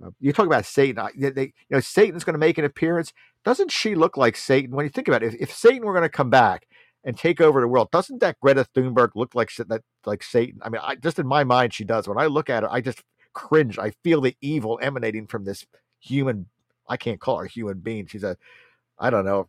Uh, 0.04 0.10
you 0.20 0.32
talk 0.32 0.46
about 0.46 0.64
Satan. 0.64 1.06
They, 1.16 1.30
they, 1.30 1.42
you 1.42 1.52
know, 1.70 1.80
Satan's 1.80 2.24
going 2.24 2.34
to 2.34 2.38
make 2.38 2.58
an 2.58 2.64
appearance. 2.64 3.12
Doesn't 3.44 3.70
she 3.70 3.94
look 3.94 4.16
like 4.16 4.36
Satan? 4.36 4.74
When 4.74 4.84
you 4.84 4.90
think 4.90 5.08
about 5.08 5.22
it, 5.22 5.34
if, 5.34 5.42
if 5.42 5.54
Satan 5.54 5.84
were 5.84 5.92
going 5.92 6.02
to 6.02 6.08
come 6.08 6.30
back 6.30 6.66
and 7.04 7.16
take 7.16 7.40
over 7.40 7.60
the 7.60 7.68
world. 7.68 7.90
Doesn't 7.90 8.20
that 8.20 8.40
Greta 8.40 8.66
Thunberg 8.74 9.10
look 9.14 9.34
like 9.34 9.54
that 9.56 9.82
like 10.06 10.22
Satan? 10.22 10.60
I 10.62 10.68
mean, 10.70 10.80
I 10.82 10.96
just 10.96 11.18
in 11.18 11.26
my 11.26 11.44
mind 11.44 11.74
she 11.74 11.84
does. 11.84 12.08
When 12.08 12.18
I 12.18 12.26
look 12.26 12.50
at 12.50 12.62
her, 12.62 12.72
I 12.72 12.80
just 12.80 13.02
cringe. 13.34 13.78
I 13.78 13.90
feel 14.02 14.20
the 14.20 14.36
evil 14.40 14.78
emanating 14.82 15.26
from 15.26 15.44
this 15.44 15.66
human. 16.00 16.46
I 16.88 16.96
can't 16.96 17.20
call 17.20 17.38
her 17.38 17.46
human 17.46 17.78
being. 17.80 18.06
She's 18.06 18.24
a, 18.24 18.36
I 18.98 19.10
don't 19.10 19.24
know, 19.26 19.48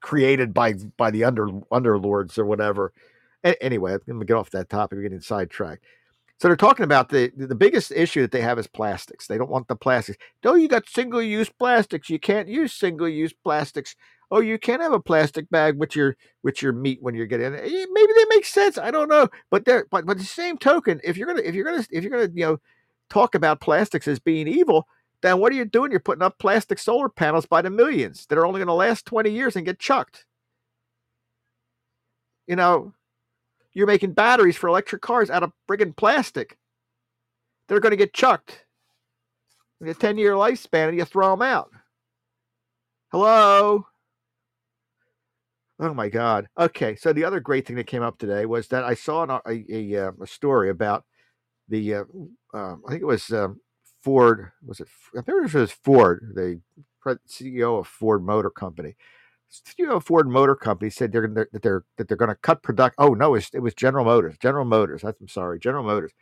created 0.00 0.54
by 0.54 0.74
by 0.96 1.10
the 1.10 1.24
under 1.24 1.48
underlords 1.72 2.38
or 2.38 2.44
whatever. 2.44 2.92
A- 3.44 3.62
anyway, 3.62 3.94
I'm 3.94 4.00
gonna 4.06 4.24
get 4.24 4.34
off 4.36 4.50
that 4.50 4.68
topic. 4.68 4.96
We're 4.96 5.02
getting 5.02 5.20
sidetracked. 5.20 5.84
So 6.40 6.48
they're 6.48 6.56
talking 6.56 6.84
about 6.84 7.10
the 7.10 7.32
the 7.36 7.54
biggest 7.54 7.92
issue 7.92 8.22
that 8.22 8.32
they 8.32 8.40
have 8.40 8.58
is 8.58 8.66
plastics. 8.66 9.26
They 9.26 9.38
don't 9.38 9.50
want 9.50 9.68
the 9.68 9.76
plastics. 9.76 10.18
No, 10.44 10.54
you 10.54 10.68
got 10.68 10.88
single 10.88 11.22
use 11.22 11.50
plastics. 11.50 12.08
You 12.10 12.18
can't 12.18 12.48
use 12.48 12.72
single 12.72 13.08
use 13.08 13.32
plastics 13.32 13.94
oh, 14.30 14.40
you 14.40 14.58
can't 14.58 14.82
have 14.82 14.92
a 14.92 15.00
plastic 15.00 15.48
bag 15.50 15.76
with 15.76 15.96
your 15.96 16.16
with 16.42 16.62
your 16.62 16.72
meat 16.72 16.98
when 17.02 17.14
you're 17.14 17.26
getting 17.26 17.54
it. 17.54 17.64
Eh, 17.64 17.86
maybe 17.92 18.12
that 18.12 18.26
makes 18.30 18.48
sense. 18.48 18.78
I 18.78 18.90
don't 18.90 19.08
know, 19.08 19.28
but 19.50 19.64
there, 19.64 19.86
but 19.90 20.06
but 20.06 20.18
the 20.18 20.24
same 20.24 20.58
token, 20.58 21.00
if 21.04 21.16
you're 21.16 21.26
gonna 21.26 21.42
if 21.42 21.54
you're 21.54 21.64
gonna 21.64 21.84
if 21.90 22.04
you're 22.04 22.10
gonna 22.10 22.32
you 22.34 22.46
know 22.46 22.60
talk 23.10 23.34
about 23.34 23.60
plastics 23.60 24.08
as 24.08 24.18
being 24.18 24.48
evil, 24.48 24.86
then 25.22 25.38
what 25.38 25.52
are 25.52 25.56
you 25.56 25.64
doing? 25.64 25.90
You're 25.90 26.00
putting 26.00 26.22
up 26.22 26.38
plastic 26.38 26.78
solar 26.78 27.08
panels 27.08 27.46
by 27.46 27.62
the 27.62 27.70
millions 27.70 28.26
that 28.26 28.38
are 28.38 28.46
only 28.46 28.58
going 28.58 28.68
to 28.68 28.72
last 28.74 29.04
20 29.06 29.30
years 29.30 29.56
and 29.56 29.66
get 29.66 29.78
chucked. 29.78 30.24
You 32.46 32.56
know, 32.56 32.94
you're 33.72 33.86
making 33.86 34.14
batteries 34.14 34.56
for 34.56 34.68
electric 34.68 35.02
cars 35.02 35.30
out 35.30 35.42
of 35.42 35.52
friggin' 35.68 35.96
plastic. 35.96 36.56
They're 37.68 37.80
going 37.80 37.90
to 37.90 37.96
get 37.96 38.14
chucked. 38.14 38.64
A 39.84 39.94
10 39.94 40.18
year 40.18 40.32
lifespan 40.32 40.88
and 40.88 40.98
you 40.98 41.04
throw 41.04 41.30
them 41.30 41.42
out. 41.42 41.70
Hello? 43.10 43.86
Oh 45.80 45.94
my 45.94 46.10
God. 46.10 46.48
Okay, 46.58 46.96
so 46.96 47.12
the 47.14 47.24
other 47.24 47.40
great 47.40 47.66
thing 47.68 47.76
that 47.76 47.88
came 47.88 48.02
up 48.02 48.18
today 48.18 48.46
was 48.46 48.68
that 48.68 48.84
I 48.84 48.94
saw 48.94 49.24
an, 49.24 49.30
a, 49.46 49.64
a, 49.96 50.08
uh, 50.08 50.12
a 50.22 50.28
story 50.28 50.70
about 50.70 51.04
the 51.68 51.96
uh, 51.96 52.04
uh, 52.54 52.76
I 52.86 52.90
think 52.90 53.02
it 53.02 53.06
was 53.06 53.30
um, 53.32 53.60
Ford. 54.02 54.52
Was 54.66 54.80
it? 54.80 54.88
I 55.18 55.22
think 55.22 55.38
it 55.54 55.58
was 55.58 55.72
Ford, 55.72 56.32
the 56.34 56.60
CEO 57.28 57.80
of 57.80 57.88
Ford 57.88 58.24
Motor 58.24 58.50
Company. 58.50 58.96
CEO 59.52 59.96
of 59.96 60.04
Ford 60.04 60.28
Motor 60.28 60.56
Company 60.56 60.90
said 60.90 61.12
they're, 61.12 61.28
they're 61.28 61.48
that 61.52 61.62
they're 61.62 61.84
that 61.98 62.08
they're 62.08 62.16
going 62.18 62.30
to 62.30 62.36
cut 62.36 62.62
production. 62.62 62.96
Oh 62.98 63.14
no, 63.14 63.28
it 63.28 63.30
was, 63.32 63.50
it 63.54 63.60
was 63.60 63.74
General 63.74 64.04
Motors. 64.04 64.36
General 64.38 64.66
Motors. 64.66 65.04
I'm 65.04 65.28
sorry, 65.28 65.58
General 65.60 65.84
Motors. 65.84 66.12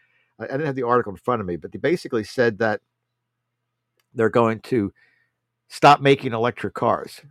I, 0.40 0.44
I 0.44 0.49
didn't 0.49 0.66
have 0.66 0.77
the 0.77 0.85
article 0.85 1.12
in 1.12 1.18
front 1.18 1.40
of 1.42 1.47
me, 1.49 1.57
but 1.57 1.73
they 1.73 1.79
basically 1.79 2.25
said 2.25 2.59
that 2.59 2.81
they're 4.14 4.31
going 4.31 4.61
to 4.61 4.92
stop 5.68 6.01
making 6.01 6.33
electric 6.35 6.75
cars 6.75 7.23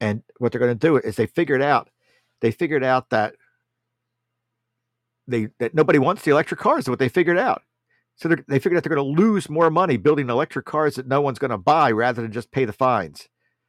and 0.00 0.22
what 0.38 0.52
they're 0.52 0.60
going 0.60 0.76
to 0.76 0.86
do 0.86 0.96
is 0.96 1.16
they 1.16 1.26
figured 1.26 1.62
out, 1.62 1.90
they 2.40 2.50
figured 2.50 2.84
out 2.84 3.10
that 3.10 3.34
they 5.26 5.48
that 5.58 5.74
nobody 5.74 5.98
wants 5.98 6.22
the 6.22 6.30
electric 6.30 6.60
cars. 6.60 6.88
What 6.88 6.98
they 6.98 7.08
figured 7.08 7.38
out. 7.38 7.62
So 8.16 8.28
they 8.28 8.58
figured 8.58 8.76
out 8.76 8.82
they're 8.82 8.94
going 8.94 9.16
to 9.16 9.22
lose 9.22 9.48
more 9.48 9.70
money 9.70 9.96
building 9.96 10.28
electric 10.28 10.66
cars 10.66 10.96
that 10.96 11.06
no 11.06 11.20
one's 11.20 11.38
going 11.38 11.52
to 11.52 11.58
buy 11.58 11.92
rather 11.92 12.20
than 12.20 12.32
just 12.32 12.50
pay 12.50 12.64
the 12.64 12.72
fines 12.72 13.28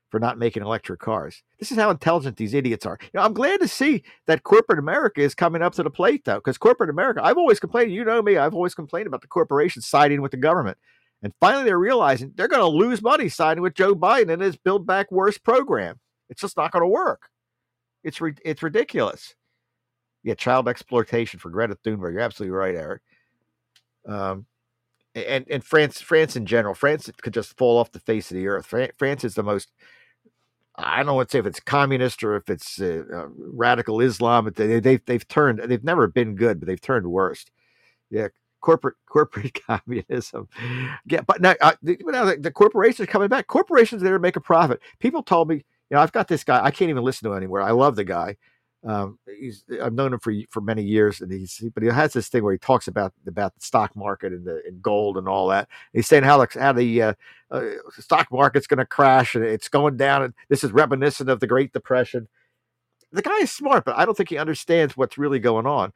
for 0.10 0.20
not 0.20 0.40
making 0.40 0.64
electric 0.64 1.00
cars. 1.00 1.44
This 1.60 1.72
is 1.72 1.78
how 1.78 1.92
intelligent 1.92 2.38
these 2.38 2.56
idiots 2.56 2.84
are. 2.84 2.98
You 3.00 3.10
know, 3.14 3.22
I'm 3.22 3.34
glad 3.34 3.60
to 3.60 3.68
see 3.68 4.04
that 4.26 4.42
corporate 4.42 4.80
America 4.80 5.22
is 5.22 5.36
coming 5.36 5.62
up 5.62 5.74
to 5.74 5.84
the 5.84 5.92
plate, 5.92 6.26
though, 6.26 6.38
because 6.38 6.58
corporate 6.58 6.90
America, 6.90 7.22
I've 7.24 7.38
always 7.38 7.60
complained, 7.60 7.94
you 7.94 8.04
know 8.04 8.24
me, 8.24 8.38
I've 8.38 8.56
always 8.56 8.74
complained 8.74 9.06
about 9.06 9.22
the 9.22 9.28
corporations 9.28 9.86
siding 9.86 10.24
with 10.24 10.32
the 10.32 10.38
government. 10.38 10.80
And 11.22 11.34
finally, 11.40 11.66
they're 11.66 11.78
realizing 11.78 12.32
they're 12.36 12.48
going 12.48 12.62
to 12.62 12.78
lose 12.78 13.04
money 13.04 13.30
siding 13.30 13.62
with 13.62 13.76
Joe 13.76 13.94
Biden 13.94 14.34
and 14.34 14.42
his 14.42 14.58
Build 14.58 14.88
Back 14.88 15.12
Worse 15.12 15.38
program. 15.38 16.00
It's 16.30 16.42
just 16.42 16.58
not 16.58 16.72
going 16.72 16.84
to 16.84 16.88
work. 16.88 17.30
It's 18.04 18.20
it's 18.46 18.64
ridiculous. 18.64 19.36
Yeah, 20.24 20.36
child 20.36 20.68
exploitation 20.68 21.40
for 21.40 21.50
Greta 21.50 21.76
Thunberg. 21.76 22.14
You're 22.14 22.22
absolutely 22.22 22.56
right, 22.56 22.76
Eric. 22.76 23.02
Um, 24.08 24.46
and 25.16 25.46
and 25.50 25.64
France, 25.64 26.02
France 26.02 26.36
in 26.36 26.46
general, 26.46 26.76
France 26.76 27.10
could 27.22 27.34
just 27.34 27.58
fall 27.58 27.78
off 27.78 27.92
the 27.92 28.00
face 28.00 28.32
of 28.32 28.36
the 28.36 28.48
earth. 28.48 28.74
France 28.98 29.24
is 29.24 29.36
the 29.36 29.44
most 29.44 29.72
I 30.82 31.04
don't 31.04 31.16
what 31.16 31.30
to 31.30 31.34
say 31.34 31.40
if 31.40 31.46
it's 31.46 31.60
communist 31.60 32.24
or 32.24 32.36
if 32.36 32.50
it's 32.50 32.80
uh, 32.82 33.04
uh, 33.14 33.28
radical 33.38 34.00
Islam. 34.00 34.52
They, 34.56 34.80
they've 34.80 35.04
they've 35.06 35.28
turned. 35.28 35.60
They've 35.60 35.84
never 35.84 36.08
been 36.08 36.36
good, 36.36 36.60
but 36.60 36.68
they've 36.68 36.80
turned 36.80 37.08
worse. 37.08 37.46
Yeah, 38.10 38.30
corporate 38.62 38.96
corporate 39.10 39.60
communism. 39.68 40.48
Yeah, 41.06 41.22
but 41.22 41.42
now, 41.42 41.56
uh, 41.62 41.74
the, 41.82 41.98
now 42.06 42.26
the, 42.26 42.38
the, 42.38 42.52
corporations 42.52 43.08
are 43.08 43.12
coming 43.12 43.28
back. 43.28 43.48
Corporations 43.48 44.02
there 44.02 44.14
to 44.14 44.20
make 44.20 44.38
a 44.38 44.42
profit. 44.42 44.80
People 45.00 45.22
told 45.22 45.50
me, 45.50 45.66
you 45.90 45.96
know, 45.96 46.02
I've 46.02 46.12
got 46.12 46.28
this 46.28 46.44
guy. 46.44 46.64
I 46.64 46.72
can't 46.72 46.90
even 46.90 47.04
listen 47.04 47.26
to 47.26 47.32
him 47.32 47.38
anymore. 47.38 47.62
I 47.62 47.72
love 47.72 47.96
the 47.96 48.04
guy. 48.04 48.38
Um, 48.86 49.20
he's 49.40 49.66
I've 49.84 49.94
known 49.94 50.14
him 50.14 50.20
for 50.20 50.34
for 50.50 50.62
many 50.62 50.84
years, 50.84 51.20
and 51.20 51.32
he's 51.32 51.62
but 51.74 51.84
he 51.84 51.90
has 51.90 52.14
this 52.14 52.30
thing 52.30 52.44
where 52.44 52.54
he 52.54 52.60
talks 52.60 52.88
about 52.88 53.14
about 53.28 53.54
the 53.56 53.62
stock 53.62 53.94
market 53.96 54.32
and 54.32 54.46
the 54.46 54.62
and 54.66 54.82
gold 54.82 55.18
and 55.18 55.28
all 55.28 55.48
that. 55.48 55.68
And 55.94 56.00
he's 56.00 56.08
saying 56.08 56.24
how 56.24 56.38
the 56.38 56.48
how 56.60 56.72
the 56.72 57.02
uh, 57.02 57.14
uh, 57.52 57.62
stock 57.98 58.32
market's 58.32 58.68
going 58.68 58.78
to 58.78 58.86
crash 58.86 59.36
and 59.36 59.44
it's 59.44 59.68
going 59.68 59.98
down, 59.98 60.24
and 60.24 60.34
this 60.48 60.64
is 60.64 60.72
reminiscent 60.72 61.30
of 61.30 61.42
the 61.42 61.48
Great 61.48 61.74
Depression. 61.74 62.30
The 63.12 63.22
guy 63.22 63.38
is 63.40 63.52
smart, 63.52 63.84
but 63.86 63.98
I 63.98 64.06
don't 64.06 64.16
think 64.16 64.30
he 64.30 64.38
understands 64.38 64.96
what's 64.96 65.18
really 65.18 65.40
going 65.40 65.66
on. 65.66 65.92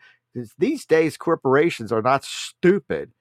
These 0.57 0.85
days, 0.85 1.15
corporations 1.15 1.91
are 1.91 2.01
not 2.01 2.25
stupid. 2.25 3.11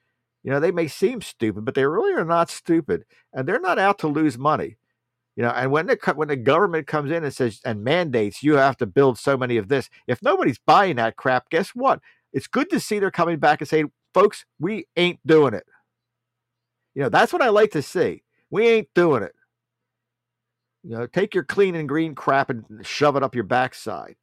You 0.42 0.50
know, 0.50 0.58
they 0.58 0.72
may 0.72 0.88
seem 0.88 1.20
stupid, 1.20 1.64
but 1.64 1.74
they 1.74 1.84
really 1.86 2.14
are 2.14 2.24
not 2.24 2.50
stupid, 2.50 3.04
and 3.32 3.46
they're 3.46 3.60
not 3.60 3.78
out 3.78 3.98
to 4.00 4.08
lose 4.08 4.36
money. 4.36 4.76
You 5.36 5.42
know, 5.42 5.50
and 5.50 5.70
when 5.70 5.86
the 5.86 5.96
when 6.14 6.28
the 6.28 6.36
government 6.36 6.86
comes 6.86 7.10
in 7.10 7.24
and 7.24 7.32
says 7.34 7.60
and 7.64 7.82
mandates 7.82 8.42
you 8.42 8.56
have 8.56 8.76
to 8.78 8.86
build 8.86 9.18
so 9.18 9.36
many 9.36 9.56
of 9.56 9.68
this, 9.68 9.88
if 10.06 10.22
nobody's 10.22 10.58
buying 10.58 10.96
that 10.96 11.16
crap, 11.16 11.48
guess 11.48 11.70
what? 11.70 12.00
It's 12.32 12.46
good 12.46 12.68
to 12.70 12.80
see 12.80 12.98
they're 12.98 13.10
coming 13.10 13.38
back 13.38 13.60
and 13.60 13.68
saying, 13.68 13.92
"Folks, 14.12 14.44
we 14.58 14.86
ain't 14.96 15.20
doing 15.26 15.54
it." 15.54 15.64
You 16.94 17.02
know, 17.02 17.08
that's 17.08 17.32
what 17.32 17.42
I 17.42 17.48
like 17.48 17.70
to 17.72 17.82
see. 17.82 18.22
We 18.50 18.68
ain't 18.68 18.88
doing 18.94 19.22
it. 19.22 19.32
You 20.84 20.98
know, 20.98 21.06
take 21.06 21.34
your 21.34 21.44
clean 21.44 21.74
and 21.76 21.88
green 21.88 22.14
crap 22.14 22.50
and 22.50 22.64
shove 22.82 23.16
it 23.16 23.22
up 23.22 23.34
your 23.34 23.44
backside. 23.44 24.16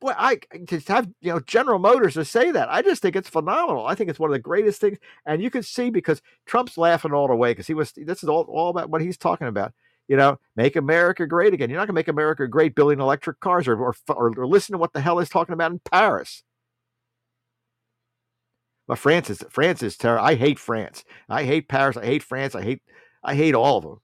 Boy, 0.00 0.12
I 0.16 0.36
to 0.66 0.80
have 0.88 1.08
you 1.20 1.32
know 1.32 1.40
General 1.40 1.78
Motors 1.78 2.14
to 2.14 2.24
say 2.24 2.50
that, 2.50 2.68
I 2.68 2.82
just 2.82 3.02
think 3.02 3.14
it's 3.14 3.28
phenomenal. 3.28 3.86
I 3.86 3.94
think 3.94 4.10
it's 4.10 4.18
one 4.18 4.30
of 4.30 4.34
the 4.34 4.40
greatest 4.40 4.80
things, 4.80 4.98
and 5.24 5.40
you 5.40 5.50
can 5.50 5.62
see 5.62 5.90
because 5.90 6.20
Trump's 6.46 6.78
laughing 6.78 7.12
all 7.12 7.28
the 7.28 7.36
way 7.36 7.52
because 7.52 7.68
he 7.68 7.74
was. 7.74 7.92
This 7.92 8.24
is 8.24 8.28
all, 8.28 8.42
all 8.48 8.70
about 8.70 8.90
what 8.90 9.02
he's 9.02 9.16
talking 9.16 9.46
about 9.46 9.72
you 10.08 10.16
know, 10.16 10.38
make 10.56 10.74
America 10.74 11.26
great 11.26 11.54
again. 11.54 11.70
You're 11.70 11.78
not 11.78 11.86
going 11.86 11.94
to 11.94 12.00
make 12.00 12.08
America 12.08 12.48
great 12.48 12.74
building 12.74 13.00
electric 13.00 13.40
cars 13.40 13.68
or, 13.68 13.76
or, 13.76 13.94
or, 14.08 14.32
or 14.36 14.46
listen 14.46 14.72
to 14.72 14.78
what 14.78 14.92
the 14.94 15.00
hell 15.00 15.18
is 15.18 15.28
talking 15.28 15.52
about 15.52 15.70
in 15.70 15.80
Paris. 15.80 16.42
But 18.86 18.98
France 18.98 19.28
is 19.28 19.44
France 19.50 19.82
is 19.82 19.98
terrible. 19.98 20.24
I 20.24 20.34
hate 20.34 20.58
France. 20.58 21.04
I 21.28 21.44
hate 21.44 21.68
Paris. 21.68 21.98
I 21.98 22.06
hate 22.06 22.22
France. 22.22 22.54
I 22.54 22.62
hate 22.62 22.80
I 23.22 23.34
hate 23.34 23.54
all 23.54 23.76
of 23.76 23.84
them. 23.84 24.00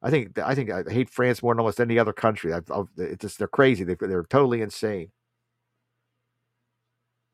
I 0.00 0.10
think 0.10 0.38
I 0.38 0.54
think 0.54 0.70
I 0.70 0.84
hate 0.88 1.10
France 1.10 1.42
more 1.42 1.52
than 1.52 1.60
almost 1.60 1.80
any 1.80 1.98
other 1.98 2.12
country. 2.12 2.52
I've, 2.52 2.70
I've, 2.70 2.86
it's 2.96 3.22
just 3.22 3.38
they're 3.38 3.48
crazy. 3.48 3.82
They, 3.82 3.96
they're 3.98 4.22
totally 4.22 4.62
insane. 4.62 5.10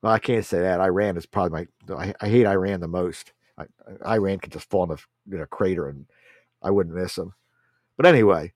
Well, 0.03 0.13
I 0.13 0.19
can't 0.19 0.45
say 0.45 0.61
that. 0.61 0.81
Iran 0.81 1.19
is 1.19 1.27
probably 1.27 1.67
my. 1.87 1.95
I, 1.95 2.15
I 2.21 2.29
hate 2.29 2.47
Iran 2.47 2.81
the 2.81 2.89
most. 2.89 3.33
I, 3.59 3.67
Iran 4.07 4.39
could 4.39 4.53
just 4.53 4.71
fall 4.71 4.85
in 4.85 4.93
a 4.93 4.97
you 5.27 5.39
know, 5.39 5.47
crater 5.47 5.89
and 5.89 6.07
I 6.63 6.71
wouldn't 6.71 6.97
miss 6.97 7.15
them. 7.15 7.35
But 7.97 8.07
anyway, 8.07 8.53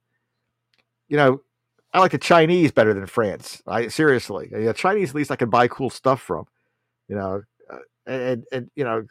you 1.08 1.16
know, 1.16 1.40
I 1.92 1.98
like 1.98 2.12
the 2.12 2.18
Chinese 2.18 2.72
better 2.72 2.94
than 2.94 3.06
France. 3.06 3.62
I 3.66 3.88
seriously, 3.88 4.48
you 4.50 4.58
know, 4.58 4.72
Chinese 4.72 5.10
at 5.10 5.14
least 5.14 5.30
I 5.30 5.36
can 5.36 5.50
buy 5.50 5.68
cool 5.68 5.90
stuff 5.90 6.22
from. 6.22 6.46
You 7.08 7.16
know, 7.16 7.42
uh, 7.70 7.78
and 8.06 8.44
and 8.52 8.70
you 8.74 8.84
know, 8.84 9.04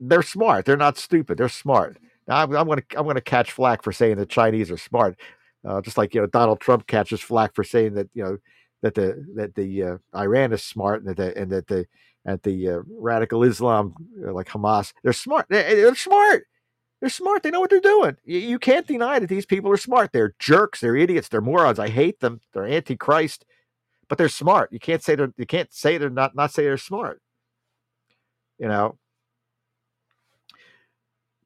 they're 0.00 0.22
smart. 0.22 0.64
They're 0.64 0.76
not 0.76 0.98
stupid. 0.98 1.38
They're 1.38 1.48
smart. 1.48 1.98
Now 2.26 2.42
I'm, 2.42 2.56
I'm 2.56 2.66
gonna 2.66 2.82
I'm 2.96 3.06
gonna 3.06 3.20
catch 3.20 3.52
flack 3.52 3.82
for 3.82 3.92
saying 3.92 4.16
the 4.16 4.26
Chinese 4.26 4.70
are 4.70 4.76
smart, 4.76 5.18
uh, 5.64 5.80
just 5.80 5.96
like 5.96 6.14
you 6.14 6.20
know 6.20 6.26
Donald 6.26 6.60
Trump 6.60 6.86
catches 6.86 7.20
flack 7.20 7.54
for 7.54 7.62
saying 7.62 7.94
that 7.94 8.08
you 8.14 8.24
know 8.24 8.38
that 8.82 8.94
the 8.94 9.24
that 9.36 9.54
the 9.54 9.82
uh, 9.82 9.96
Iran 10.14 10.52
is 10.52 10.64
smart 10.64 11.02
and 11.02 11.10
that 11.10 11.16
the, 11.16 11.38
and 11.38 11.50
that 11.52 11.68
the 11.68 11.86
at 12.26 12.42
the 12.42 12.70
uh, 12.70 12.78
radical 12.88 13.44
Islam 13.44 13.94
uh, 14.26 14.32
like 14.32 14.48
Hamas 14.48 14.92
they're 15.04 15.12
smart. 15.12 15.46
They're, 15.48 15.76
they're 15.76 15.94
smart. 15.94 16.46
They're 17.00 17.10
smart. 17.10 17.42
They 17.42 17.50
know 17.50 17.60
what 17.60 17.70
they're 17.70 17.80
doing. 17.80 18.16
You, 18.24 18.38
you 18.38 18.58
can't 18.58 18.86
deny 18.86 19.18
that 19.18 19.28
these 19.28 19.46
people 19.46 19.70
are 19.70 19.76
smart. 19.76 20.12
They're 20.12 20.34
jerks. 20.38 20.80
They're 20.80 20.96
idiots. 20.96 21.28
They're 21.28 21.40
morons. 21.40 21.78
I 21.78 21.88
hate 21.88 22.20
them. 22.20 22.40
They're 22.52 22.66
antichrist, 22.66 23.44
but 24.08 24.18
they're 24.18 24.28
smart. 24.28 24.72
You 24.72 24.78
can't 24.78 25.02
say 25.02 25.14
they're. 25.14 25.32
You 25.36 25.46
can't 25.46 25.72
say 25.72 25.98
they're 25.98 26.10
not. 26.10 26.34
Not 26.34 26.52
say 26.52 26.64
they're 26.64 26.78
smart. 26.78 27.20
You 28.58 28.68
know. 28.68 28.98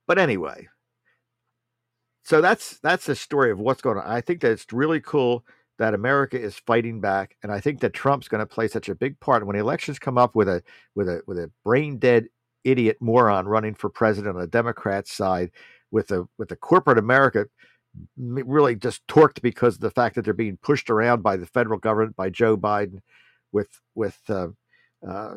But 0.07 0.19
anyway, 0.19 0.69
so 2.25 2.41
that's 2.41 2.79
that's 2.79 3.07
the 3.07 3.17
story 3.17 3.51
of 3.51 3.59
what's 3.59 3.83
going 3.83 3.99
on. 3.99 4.07
I 4.07 4.21
think 4.21 4.41
that 4.41 4.53
it's 4.53 4.73
really 4.73 5.01
cool 5.01 5.45
that 5.79 5.95
America 5.95 6.41
is 6.41 6.57
fighting 6.57 7.01
back, 7.01 7.37
and 7.43 7.51
I 7.51 7.59
think 7.59 7.81
that 7.81 7.93
Trump's 7.93 8.29
going 8.29 8.41
to 8.41 8.47
play 8.47 8.69
such 8.69 8.89
a 8.89 8.95
big 8.95 9.19
part 9.19 9.47
when 9.47 9.57
elections 9.57 9.99
come 9.99 10.19
up 10.19 10.35
with 10.37 10.49
a 10.49 10.63
with 10.95 11.09
a 11.09 11.23
with 11.27 11.39
a 11.39 11.51
brain 11.65 11.99
dead 11.99 12.27
idiot 12.65 12.97
moron 13.01 13.47
running 13.47 13.75
for 13.75 13.89
president 13.89 14.35
on 14.35 14.41
the 14.41 14.47
Democrat 14.47 15.07
side 15.07 15.51
with 15.91 16.09
the 16.09 16.27
with 16.39 16.49
the 16.49 16.57
corporate 16.57 16.99
America 16.99 17.47
really 18.17 18.77
just 18.77 19.07
torqued 19.09 19.43
because 19.43 19.75
of 19.75 19.81
the 19.81 19.91
fact 19.91 20.15
that 20.15 20.25
they're 20.25 20.35
being 20.35 20.57
pushed 20.59 20.91
around 20.91 21.23
by 21.23 21.37
the 21.37 21.47
federal 21.47 21.79
government 21.79 22.17
by 22.17 22.31
Joe 22.31 22.57
Biden 22.57 23.01
with 23.53 23.69
with 23.95 24.19
uh, 24.29 24.49
uh, 25.07 25.35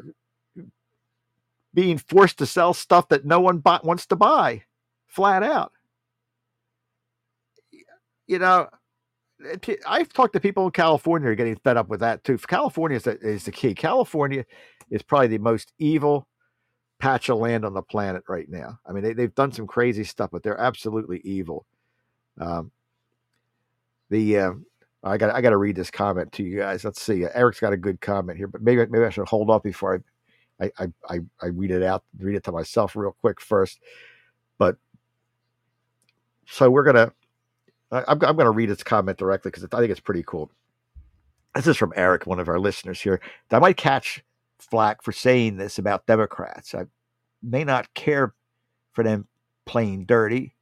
being 1.73 1.97
forced 1.97 2.37
to 2.39 2.45
sell 2.45 2.73
stuff 2.73 3.07
that 3.09 3.25
no 3.25 3.39
one 3.39 3.57
buy, 3.57 3.79
wants 3.83 4.05
to 4.07 4.15
buy 4.15 4.63
flat 5.07 5.43
out 5.43 5.71
you 8.27 8.39
know 8.39 8.67
I've 9.85 10.13
talked 10.13 10.33
to 10.33 10.39
people 10.39 10.65
in 10.65 10.71
California 10.71 11.25
who 11.25 11.31
are 11.31 11.35
getting 11.35 11.57
fed 11.57 11.75
up 11.75 11.89
with 11.89 11.99
that 11.99 12.23
too. 12.23 12.37
California 12.37 12.95
is 12.95 13.03
the, 13.03 13.19
is 13.19 13.43
the 13.43 13.51
key. 13.51 13.73
California 13.73 14.45
is 14.89 15.01
probably 15.01 15.27
the 15.27 15.37
most 15.39 15.73
evil 15.79 16.27
patch 17.03 17.27
of 17.27 17.37
land 17.37 17.65
on 17.65 17.73
the 17.73 17.81
planet 17.81 18.23
right 18.29 18.47
now. 18.47 18.79
I 18.85 18.93
mean, 18.93 19.03
they, 19.03 19.11
they've 19.11 19.35
done 19.35 19.51
some 19.51 19.67
crazy 19.67 20.05
stuff, 20.05 20.29
but 20.31 20.41
they're 20.41 20.57
absolutely 20.57 21.19
evil. 21.25 21.65
Um, 22.39 22.71
the 24.09 24.39
uh, 24.39 24.53
I 25.03 25.17
got 25.17 25.35
I 25.35 25.41
got 25.41 25.49
to 25.49 25.57
read 25.57 25.75
this 25.75 25.91
comment 25.91 26.31
to 26.31 26.43
you 26.43 26.59
guys. 26.59 26.85
Let's 26.85 27.01
see. 27.01 27.25
Uh, 27.25 27.29
Eric's 27.33 27.59
got 27.59 27.73
a 27.73 27.77
good 27.77 27.99
comment 27.99 28.37
here, 28.37 28.47
but 28.47 28.61
maybe 28.61 28.85
maybe 28.85 29.03
I 29.03 29.09
should 29.09 29.27
hold 29.27 29.49
off 29.49 29.63
before 29.63 30.01
I 30.61 30.71
I 30.79 30.87
I, 31.09 31.19
I 31.41 31.47
read 31.47 31.71
it 31.71 31.83
out, 31.83 32.05
read 32.19 32.37
it 32.37 32.43
to 32.45 32.53
myself 32.53 32.95
real 32.95 33.17
quick 33.19 33.41
first. 33.41 33.81
But 34.57 34.77
so 36.47 36.71
we're 36.71 36.83
gonna 36.83 37.11
I, 37.91 38.03
I'm 38.07 38.23
I'm 38.23 38.37
gonna 38.37 38.49
read 38.49 38.69
this 38.69 38.81
comment 38.81 39.17
directly 39.17 39.51
because 39.51 39.65
I 39.65 39.77
think 39.77 39.91
it's 39.91 39.99
pretty 39.99 40.23
cool. 40.25 40.51
This 41.53 41.67
is 41.67 41.75
from 41.75 41.91
Eric, 41.97 42.27
one 42.27 42.39
of 42.39 42.47
our 42.47 42.59
listeners 42.59 43.01
here. 43.01 43.19
I 43.51 43.59
might 43.59 43.75
catch 43.75 44.23
flack 44.63 45.03
for 45.03 45.11
saying 45.11 45.57
this 45.57 45.77
about 45.77 46.07
Democrats. 46.07 46.73
I 46.73 46.85
may 47.41 47.63
not 47.63 47.93
care 47.93 48.33
for 48.91 49.03
them 49.03 49.27
playing 49.65 50.05
dirty 50.05 50.55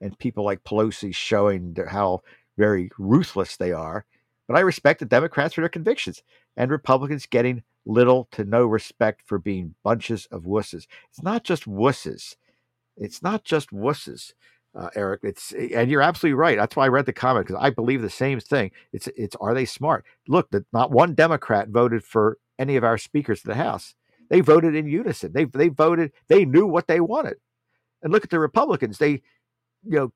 and 0.00 0.18
people 0.18 0.44
like 0.44 0.64
Pelosi 0.64 1.14
showing 1.14 1.76
how 1.88 2.22
very 2.56 2.90
ruthless 2.98 3.56
they 3.56 3.72
are, 3.72 4.04
but 4.46 4.56
I 4.56 4.60
respect 4.60 5.00
the 5.00 5.06
Democrats 5.06 5.54
for 5.54 5.60
their 5.60 5.68
convictions 5.68 6.22
and 6.56 6.70
Republicans 6.70 7.26
getting 7.26 7.62
little 7.86 8.28
to 8.32 8.44
no 8.44 8.64
respect 8.64 9.22
for 9.26 9.38
being 9.38 9.74
bunches 9.82 10.26
of 10.30 10.44
wusses. 10.44 10.86
It's 11.10 11.22
not 11.22 11.44
just 11.44 11.64
wusses. 11.64 12.36
It's 12.96 13.22
not 13.22 13.44
just 13.44 13.70
wusses. 13.70 14.32
Uh, 14.76 14.90
Eric. 14.96 15.20
It's 15.22 15.52
and 15.52 15.88
you're 15.88 16.02
absolutely 16.02 16.34
right. 16.34 16.58
That's 16.58 16.74
why 16.74 16.86
I 16.86 16.88
read 16.88 17.06
the 17.06 17.12
comment 17.12 17.46
because 17.46 17.62
I 17.62 17.70
believe 17.70 18.02
the 18.02 18.10
same 18.10 18.40
thing. 18.40 18.72
It's 18.92 19.08
it's 19.16 19.36
are 19.36 19.54
they 19.54 19.66
smart? 19.66 20.04
Look, 20.26 20.50
that 20.50 20.64
not 20.72 20.90
one 20.90 21.14
Democrat 21.14 21.68
voted 21.68 22.02
for 22.02 22.38
any 22.58 22.74
of 22.76 22.82
our 22.82 22.98
speakers 22.98 23.42
to 23.42 23.48
the 23.48 23.54
House. 23.54 23.94
They 24.30 24.40
voted 24.40 24.74
in 24.74 24.88
unison. 24.88 25.32
They 25.32 25.44
they 25.44 25.68
voted. 25.68 26.12
They 26.28 26.44
knew 26.44 26.66
what 26.66 26.88
they 26.88 27.00
wanted. 27.00 27.36
And 28.02 28.12
look 28.12 28.24
at 28.24 28.30
the 28.30 28.40
Republicans. 28.40 28.98
They, 28.98 29.22
you 29.84 29.96
know, 29.96 30.12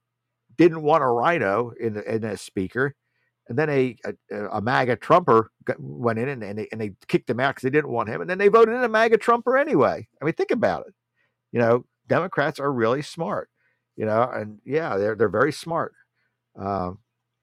didn't 0.57 0.83
want 0.83 1.05
a 1.05 1.07
RINO 1.07 1.73
in 1.81 1.94
the, 1.94 2.14
in 2.14 2.25
a 2.25 2.37
speaker, 2.37 2.97
and 3.49 3.57
then 3.57 3.71
a 3.71 3.97
a, 4.05 4.47
a 4.55 4.61
MAGA 4.61 4.97
Trumper 4.97 5.53
went 5.79 6.18
in 6.18 6.29
and, 6.29 6.42
and 6.42 6.59
they 6.59 6.68
and 6.73 6.81
they 6.81 6.94
kicked 7.07 7.31
him 7.31 7.38
out 7.38 7.55
because 7.55 7.62
they 7.62 7.71
didn't 7.71 7.92
want 7.92 8.09
him, 8.09 8.21
and 8.21 8.29
then 8.29 8.38
they 8.38 8.49
voted 8.49 8.75
in 8.75 8.83
a 8.83 8.88
MAGA 8.88 9.18
Trumper 9.18 9.57
anyway. 9.57 10.09
I 10.21 10.25
mean, 10.25 10.35
think 10.35 10.51
about 10.51 10.87
it. 10.88 10.94
You 11.53 11.61
know, 11.61 11.85
Democrats 12.09 12.59
are 12.59 12.73
really 12.73 13.03
smart. 13.03 13.51
You 13.98 14.06
know, 14.06 14.22
and 14.22 14.61
yeah, 14.64 14.96
they're 14.96 15.16
they're 15.16 15.28
very 15.28 15.52
smart. 15.52 15.92
Um, 16.56 16.98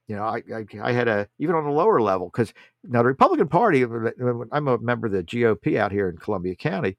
you 0.08 0.16
know, 0.16 0.24
I, 0.24 0.42
I, 0.56 0.66
I 0.82 0.92
had 0.94 1.10
a 1.10 1.28
even 1.38 1.54
on 1.54 1.66
a 1.66 1.72
lower 1.72 2.02
level 2.02 2.30
because 2.30 2.54
now 2.82 3.02
the 3.02 3.10
Republican 3.10 3.50
Party. 3.50 3.84
I'm 3.84 4.68
a 4.70 4.78
member 4.78 5.08
of 5.08 5.14
the 5.14 5.24
GOP 5.24 5.78
out 5.78 5.92
here 5.92 6.08
in 6.08 6.18
Columbia 6.18 6.56
County, 6.56 6.96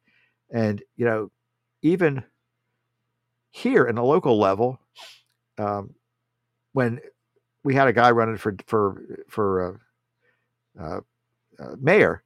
and 0.52 0.82
you 0.96 1.06
know, 1.06 1.30
even 1.80 2.22
here 3.50 3.86
in 3.86 3.94
the 3.94 4.04
local 4.04 4.38
level, 4.38 4.78
um, 5.56 5.94
when 6.74 7.00
we 7.64 7.74
had 7.74 7.88
a 7.88 7.94
guy 7.94 8.10
running 8.10 8.36
for 8.36 8.56
for 8.66 9.02
for 9.26 9.80
uh, 10.78 10.82
uh, 10.82 11.00
uh, 11.58 11.76
mayor, 11.80 12.22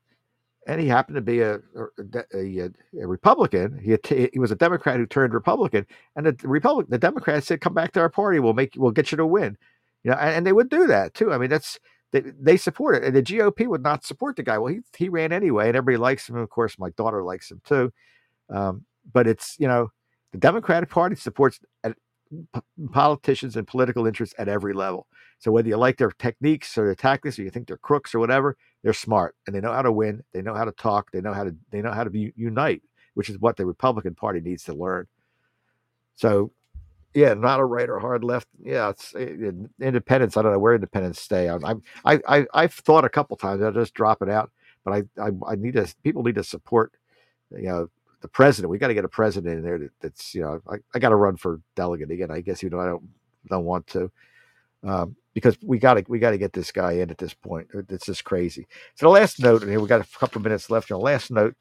and 0.66 0.80
he 0.80 0.86
happened 0.86 1.16
to 1.16 1.20
be 1.20 1.40
a 1.40 1.54
a, 1.54 2.24
a, 2.34 2.70
a 3.00 3.06
Republican. 3.06 3.78
He 3.78 3.96
he 4.32 4.38
was 4.38 4.50
a 4.50 4.56
Democrat 4.56 4.96
who 4.96 5.06
turned 5.06 5.34
Republican, 5.34 5.86
and 6.16 6.26
the 6.26 6.36
Republic 6.42 6.86
the 6.88 6.98
Democrats 6.98 7.46
said, 7.46 7.60
"Come 7.60 7.74
back 7.74 7.92
to 7.92 8.00
our 8.00 8.10
party. 8.10 8.38
We'll 8.38 8.54
make 8.54 8.74
we'll 8.76 8.90
get 8.90 9.10
you 9.10 9.16
to 9.16 9.26
win." 9.26 9.56
You 10.04 10.12
know, 10.12 10.16
and, 10.16 10.36
and 10.36 10.46
they 10.46 10.52
would 10.52 10.68
do 10.68 10.86
that 10.86 11.14
too. 11.14 11.32
I 11.32 11.38
mean, 11.38 11.50
that's 11.50 11.78
they, 12.12 12.20
they 12.20 12.56
support 12.56 12.96
it, 12.96 13.04
and 13.04 13.14
the 13.14 13.22
GOP 13.22 13.66
would 13.66 13.82
not 13.82 14.04
support 14.04 14.36
the 14.36 14.42
guy. 14.42 14.58
Well, 14.58 14.72
he 14.72 14.80
he 14.96 15.08
ran 15.08 15.32
anyway, 15.32 15.68
and 15.68 15.76
everybody 15.76 16.00
likes 16.00 16.28
him. 16.28 16.36
Of 16.36 16.50
course, 16.50 16.78
my 16.78 16.90
daughter 16.90 17.22
likes 17.22 17.50
him 17.50 17.60
too. 17.64 17.92
Um, 18.48 18.84
but 19.12 19.26
it's 19.26 19.56
you 19.58 19.68
know, 19.68 19.90
the 20.32 20.38
Democratic 20.38 20.90
Party 20.90 21.16
supports 21.16 21.60
p- 22.52 22.60
politicians 22.92 23.56
and 23.56 23.66
political 23.66 24.06
interests 24.06 24.34
at 24.38 24.48
every 24.48 24.72
level. 24.72 25.06
So 25.38 25.50
whether 25.50 25.68
you 25.68 25.76
like 25.76 25.96
their 25.96 26.10
techniques 26.10 26.76
or 26.76 26.84
their 26.84 26.94
tactics, 26.94 27.38
or 27.38 27.42
you 27.42 27.50
think 27.50 27.66
they're 27.66 27.76
crooks 27.78 28.14
or 28.14 28.18
whatever, 28.18 28.56
they're 28.82 28.92
smart 28.92 29.34
and 29.46 29.54
they 29.54 29.60
know 29.60 29.72
how 29.72 29.82
to 29.82 29.92
win. 29.92 30.22
They 30.32 30.42
know 30.42 30.54
how 30.54 30.64
to 30.64 30.72
talk. 30.72 31.10
They 31.12 31.20
know 31.20 31.32
how 31.32 31.44
to 31.44 31.54
they 31.70 31.82
know 31.82 31.92
how 31.92 32.04
to 32.04 32.10
be, 32.10 32.32
unite, 32.36 32.82
which 33.14 33.28
is 33.28 33.38
what 33.38 33.56
the 33.56 33.66
Republican 33.66 34.14
Party 34.14 34.40
needs 34.40 34.64
to 34.64 34.74
learn. 34.74 35.06
So 36.16 36.52
yeah, 37.14 37.34
not 37.34 37.60
a 37.60 37.64
right 37.64 37.88
or 37.88 37.98
hard 37.98 38.22
left. 38.22 38.46
Yeah, 38.62 38.90
it's 38.90 39.14
eh, 39.14 39.20
it, 39.20 39.54
independence. 39.80 40.36
I 40.36 40.42
don't 40.42 40.52
know 40.52 40.58
where 40.58 40.74
independents 40.74 41.20
stay. 41.20 41.48
I'm 41.48 41.82
I, 42.04 42.20
I 42.28 42.46
I've 42.54 42.74
thought 42.74 43.04
a 43.04 43.08
couple 43.08 43.36
times. 43.36 43.62
I'll 43.62 43.72
just 43.72 43.94
drop 43.94 44.22
it 44.22 44.28
out, 44.28 44.50
but 44.84 44.92
I 44.92 45.02
I, 45.20 45.30
I 45.48 45.56
need 45.56 45.74
to. 45.74 45.92
People 46.04 46.22
need 46.22 46.36
to 46.36 46.44
support, 46.44 46.92
you 47.50 47.62
know, 47.62 47.88
the 48.20 48.28
president. 48.28 48.70
We 48.70 48.78
got 48.78 48.88
to 48.88 48.94
get 48.94 49.04
a 49.04 49.08
president 49.08 49.58
in 49.58 49.62
there 49.62 49.78
that, 49.78 49.90
that's 50.00 50.34
you 50.34 50.42
know. 50.42 50.60
I, 50.68 50.76
I 50.94 50.98
got 50.98 51.10
to 51.10 51.16
run 51.16 51.36
for 51.36 51.60
delegate 51.74 52.10
again. 52.10 52.30
I 52.30 52.40
guess 52.40 52.62
you 52.62 52.70
know 52.70 52.80
I 52.80 52.86
don't 52.86 53.08
don't 53.48 53.64
want 53.64 53.86
to, 53.88 54.10
um, 54.84 55.16
because 55.34 55.56
we 55.62 55.78
got 55.78 55.94
to 55.94 56.04
we 56.08 56.18
got 56.18 56.30
to 56.30 56.38
get 56.38 56.52
this 56.52 56.72
guy 56.72 56.92
in 56.92 57.10
at 57.10 57.18
this 57.18 57.34
point. 57.34 57.68
It's 57.88 58.06
just 58.06 58.24
crazy. 58.24 58.66
So 58.94 59.06
the 59.06 59.10
last 59.10 59.40
note, 59.40 59.62
and 59.62 59.70
here 59.70 59.80
we 59.80 59.88
got 59.88 60.00
a 60.00 60.18
couple 60.18 60.40
minutes 60.42 60.70
left. 60.70 60.90
You 60.90 60.96
know, 60.96 61.00
last 61.00 61.30
note 61.30 61.54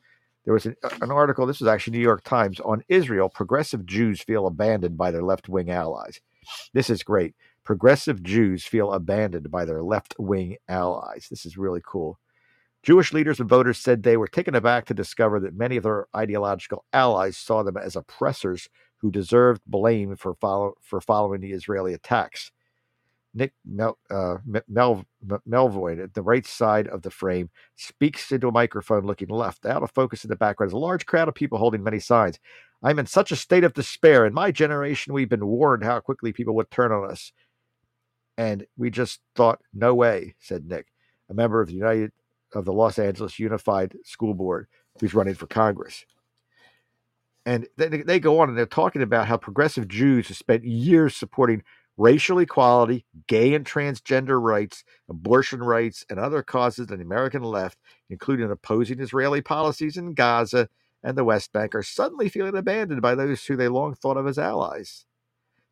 there 0.46 0.54
was 0.54 0.66
an, 0.66 0.76
uh, 0.84 0.90
an, 1.02 1.12
article, 1.12 1.46
this 1.46 1.60
was 1.60 1.68
actually 1.68 1.98
New 1.98 2.04
York 2.04 2.24
Times, 2.24 2.60
on 2.62 2.84
Israel. 2.88 3.30
Progressive 3.30 3.86
Jews 3.86 4.22
feel 4.22 4.48
abandoned 4.48 4.98
by 4.98 5.12
their 5.12 5.24
left 5.24 5.50
wing 5.50 5.70
allies. 5.70 6.22
This 6.74 6.90
is 6.90 7.04
great. 7.04 7.36
Progressive 7.64 8.24
Jews 8.24 8.64
feel 8.64 8.94
abandoned 8.94 9.52
by 9.52 9.66
their 9.66 9.84
left 9.84 10.16
wing 10.18 10.58
allies. 10.68 11.28
This 11.30 11.46
is 11.46 11.58
really 11.58 11.82
cool. 11.86 12.18
Jewish 12.82 13.12
leaders 13.12 13.40
and 13.40 13.50
voters 13.50 13.78
said 13.78 14.04
they 14.04 14.18
were 14.18 14.28
taken 14.28 14.56
aback 14.56 14.86
to 14.86 14.94
discover 14.94 15.40
that 15.42 15.56
many 15.56 15.78
of 15.78 15.84
their 15.84 16.08
ideological 16.16 16.86
allies 16.94 17.38
saw 17.38 17.62
them 17.64 17.78
as 17.78 17.96
oppressors 17.96 18.70
who 18.98 19.12
deserved 19.12 19.62
blame 19.66 20.16
for, 20.16 20.36
follow, 20.36 20.76
for 20.82 21.02
following 21.02 21.42
the 21.42 21.52
Israeli 21.52 21.94
attacks. 21.94 22.52
Nick 23.34 23.54
Mel, 23.64 23.98
uh, 24.10 24.38
Mel, 24.68 25.06
Melvoin 25.48 26.04
at 26.04 26.14
the 26.14 26.22
right 26.22 26.46
side 26.46 26.88
of 26.88 27.04
the 27.04 27.12
frame 27.12 27.50
speaks 27.76 28.32
into 28.32 28.48
a 28.48 28.52
microphone 28.52 29.06
looking 29.06 29.30
left. 29.30 29.66
Out 29.66 29.84
of 29.84 29.92
focus 29.92 30.24
in 30.24 30.30
the 30.30 30.36
background 30.36 30.70
is 30.70 30.74
a 30.74 30.78
large 30.78 31.06
crowd 31.06 31.28
of 31.28 31.36
people 31.36 31.60
holding 31.60 31.84
many 31.84 32.00
signs. 32.00 32.40
I'm 32.82 32.98
in 32.98 33.06
such 33.06 33.32
a 33.32 33.36
state 33.36 33.64
of 33.64 33.74
despair. 33.74 34.26
In 34.26 34.34
my 34.34 34.52
generation, 34.52 35.14
we've 35.14 35.30
been 35.30 35.46
warned 35.46 35.84
how 35.84 36.00
quickly 36.00 36.34
people 36.34 36.56
would 36.56 36.72
turn 36.72 36.92
on 36.92 37.10
us. 37.10 37.32
And 38.38 38.66
we 38.78 38.90
just 38.90 39.20
thought, 39.36 39.60
no 39.74 39.94
way, 39.94 40.36
said 40.40 40.66
Nick, 40.66 40.88
a 41.30 41.34
member 41.34 41.62
of 41.62 41.68
the 41.68 41.74
United 41.74 42.14
of 42.54 42.66
the 42.66 42.74
Los 42.74 43.00
Angeles 43.00 43.40
Unified 43.40 43.96
School 44.04 44.34
Board 44.34 44.68
who's 45.00 45.14
running 45.14 45.36
for 45.36 45.48
Congress. 45.48 46.06
And 47.46 47.68
they, 47.78 47.88
they 47.88 48.20
go 48.20 48.40
on 48.40 48.50
and 48.50 48.58
they're 48.58 48.66
talking 48.66 49.02
about 49.02 49.28
how 49.28 49.38
progressive 49.38 49.88
Jews 49.88 50.28
have 50.28 50.38
spent 50.38 50.66
years 50.66 51.16
supporting 51.16 51.64
racial 51.98 52.40
equality, 52.40 53.06
gay 53.28 53.54
and 53.54 53.66
transgender 53.66 54.42
rights, 54.42 54.84
abortion 55.10 55.62
rights, 55.62 56.06
and 56.10 56.20
other 56.20 56.42
causes 56.42 56.90
on 56.92 56.98
the 56.98 57.04
American 57.04 57.44
left, 57.44 57.78
including 58.10 58.50
opposing 58.50 59.00
Israeli 59.00 59.42
policies 59.42 59.98
in 59.98 60.14
Gaza 60.14 60.70
and 61.04 61.18
the 61.18 61.24
West 61.26 61.52
Bank, 61.52 61.76
are 61.76 61.84
suddenly 61.84 62.30
feeling 62.30 62.56
abandoned 62.56 63.02
by 63.02 63.16
those 63.16 63.46
who 63.46 63.56
they 63.56 63.68
long 63.68 63.96
thought 63.96 64.18
of 64.18 64.28
as 64.28 64.38
allies. 64.38 65.06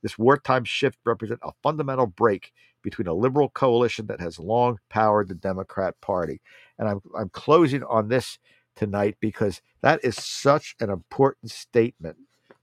This 0.01 0.17
wartime 0.17 0.63
shift 0.63 0.99
represents 1.05 1.41
a 1.43 1.51
fundamental 1.63 2.07
break 2.07 2.53
between 2.81 3.07
a 3.07 3.13
liberal 3.13 3.49
coalition 3.49 4.07
that 4.07 4.19
has 4.19 4.39
long 4.39 4.79
powered 4.89 5.27
the 5.27 5.36
Democrat 5.36 5.99
Party. 6.01 6.39
And 6.77 6.88
I'm, 6.88 7.01
I'm 7.17 7.29
closing 7.29 7.83
on 7.83 8.07
this 8.07 8.39
tonight 8.75 9.17
because 9.19 9.62
that 9.81 9.99
is 10.03 10.15
such 10.15 10.75
an 10.79 10.89
important 10.89 11.51
statement 11.51 12.17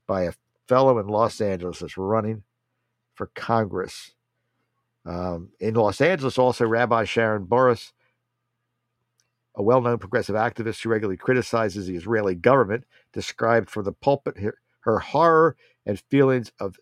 by 0.07 0.23
a 0.23 0.33
fellow 0.69 0.99
in 0.99 1.09
Los 1.09 1.41
Angeles 1.41 1.81
that's 1.81 1.99
running 1.99 2.45
for 3.15 3.31
Congress. 3.35 4.13
Um, 5.05 5.51
in 5.61 5.75
Los 5.75 6.01
Angeles, 6.01 6.39
also, 6.39 6.67
Rabbi 6.67 7.05
Sharon 7.05 7.47
Brous, 7.47 7.93
a 9.55 9.63
well 9.63 9.81
known 9.81 9.99
progressive 9.99 10.35
activist 10.35 10.83
who 10.83 10.89
regularly 10.89 11.17
criticizes 11.17 11.87
the 11.87 11.97
Israeli 11.97 12.35
government, 12.35 12.85
described 13.13 13.71
from 13.71 13.85
the 13.85 13.93
pulpit 13.93 14.39
her, 14.39 14.59
her 14.81 14.99
horror 14.99 15.57
and 15.87 16.01
feelings 16.11 16.51
of 16.59 16.77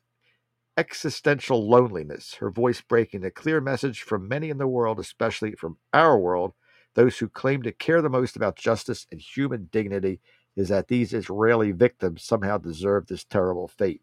existential 0.76 1.68
loneliness, 1.68 2.34
her 2.34 2.50
voice 2.50 2.80
breaking 2.80 3.24
a 3.24 3.30
clear 3.30 3.60
message 3.60 4.02
from 4.02 4.28
many 4.28 4.50
in 4.50 4.58
the 4.58 4.66
world, 4.66 4.98
especially 4.98 5.52
from 5.52 5.76
our 5.92 6.18
world, 6.18 6.54
those 6.94 7.18
who 7.18 7.28
claim 7.28 7.62
to 7.62 7.72
care 7.72 8.02
the 8.02 8.08
most 8.08 8.36
about 8.36 8.56
justice 8.56 9.06
and 9.10 9.20
human 9.20 9.68
dignity, 9.72 10.20
is 10.56 10.68
that 10.68 10.88
these 10.88 11.14
Israeli 11.14 11.72
victims 11.72 12.22
somehow 12.22 12.58
deserve 12.58 13.06
this 13.06 13.24
terrible 13.24 13.68
fate. 13.68 14.02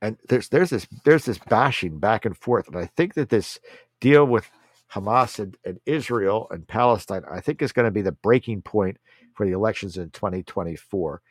And 0.00 0.16
there's 0.28 0.48
there's 0.48 0.70
this 0.70 0.86
there's 1.04 1.24
this 1.24 1.38
bashing 1.38 1.98
back 1.98 2.24
and 2.24 2.36
forth, 2.36 2.68
and 2.68 2.76
I 2.76 2.86
think 2.86 3.14
that 3.14 3.30
this 3.30 3.58
deal 4.00 4.26
with 4.26 4.50
Hamas 4.92 5.38
and, 5.38 5.56
and 5.64 5.80
Israel 5.86 6.46
and 6.50 6.66
Palestine, 6.68 7.22
I 7.30 7.40
think 7.40 7.62
is 7.62 7.72
going 7.72 7.86
to 7.86 7.90
be 7.90 8.02
the 8.02 8.12
breaking 8.12 8.62
point 8.62 8.98
for 9.34 9.46
the 9.46 9.52
elections 9.52 9.96
in 9.96 10.10
2024, 10.10 11.22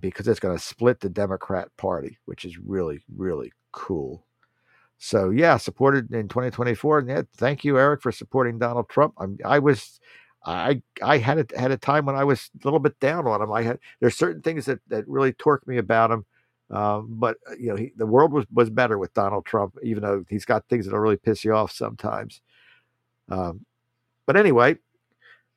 because 0.00 0.28
it's 0.28 0.40
going 0.40 0.56
to 0.56 0.62
split 0.62 1.00
the 1.00 1.08
Democrat 1.08 1.68
Party, 1.76 2.18
which 2.24 2.44
is 2.44 2.58
really 2.58 3.00
really 3.14 3.52
cool. 3.72 4.26
So 4.98 5.30
yeah, 5.30 5.56
supported 5.56 6.12
in 6.12 6.28
2024, 6.28 6.98
and 7.00 7.28
thank 7.36 7.64
you, 7.64 7.78
Eric, 7.78 8.02
for 8.02 8.12
supporting 8.12 8.58
Donald 8.58 8.88
Trump. 8.88 9.14
I'm, 9.18 9.38
I 9.44 9.58
was. 9.58 10.00
I 10.44 10.82
I 11.00 11.18
had 11.18 11.38
a, 11.38 11.58
had 11.58 11.70
a 11.70 11.76
time 11.76 12.04
when 12.04 12.16
I 12.16 12.24
was 12.24 12.50
a 12.60 12.66
little 12.66 12.80
bit 12.80 12.98
down 12.98 13.28
on 13.28 13.40
him. 13.40 13.52
I 13.52 13.62
had 13.62 13.78
there's 14.00 14.16
certain 14.16 14.42
things 14.42 14.64
that, 14.66 14.80
that 14.88 15.06
really 15.06 15.32
torque 15.32 15.64
me 15.68 15.78
about 15.78 16.10
him, 16.10 16.24
um, 16.72 17.06
but 17.10 17.36
uh, 17.48 17.54
you 17.54 17.68
know, 17.68 17.76
he, 17.76 17.92
the 17.96 18.06
world 18.06 18.32
was 18.32 18.46
was 18.52 18.70
better 18.70 18.98
with 18.98 19.14
Donald 19.14 19.44
Trump, 19.44 19.76
even 19.82 20.02
though 20.02 20.24
he's 20.28 20.44
got 20.44 20.66
things 20.68 20.84
that'll 20.84 21.00
really 21.00 21.16
piss 21.16 21.44
you 21.44 21.54
off 21.54 21.70
sometimes. 21.70 22.40
Um, 23.28 23.64
but 24.26 24.36
anyway, 24.36 24.78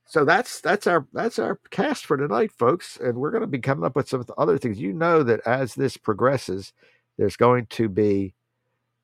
so 0.05 0.23
that's 0.23 0.61
that's 0.61 0.87
our 0.87 1.07
that's 1.13 1.39
our 1.39 1.59
cast 1.71 2.05
for 2.05 2.15
tonight, 2.15 2.51
folks, 2.51 2.97
and 2.97 3.17
we're 3.17 3.31
going 3.31 3.41
to 3.41 3.47
be 3.47 3.59
coming 3.59 3.83
up 3.83 3.95
with 3.95 4.07
some 4.07 4.23
other 4.37 4.57
things. 4.57 4.79
You 4.79 4.93
know 4.93 5.23
that 5.23 5.41
as 5.45 5.73
this 5.73 5.97
progresses, 5.97 6.73
there's 7.17 7.35
going 7.35 7.65
to 7.71 7.89
be, 7.89 8.33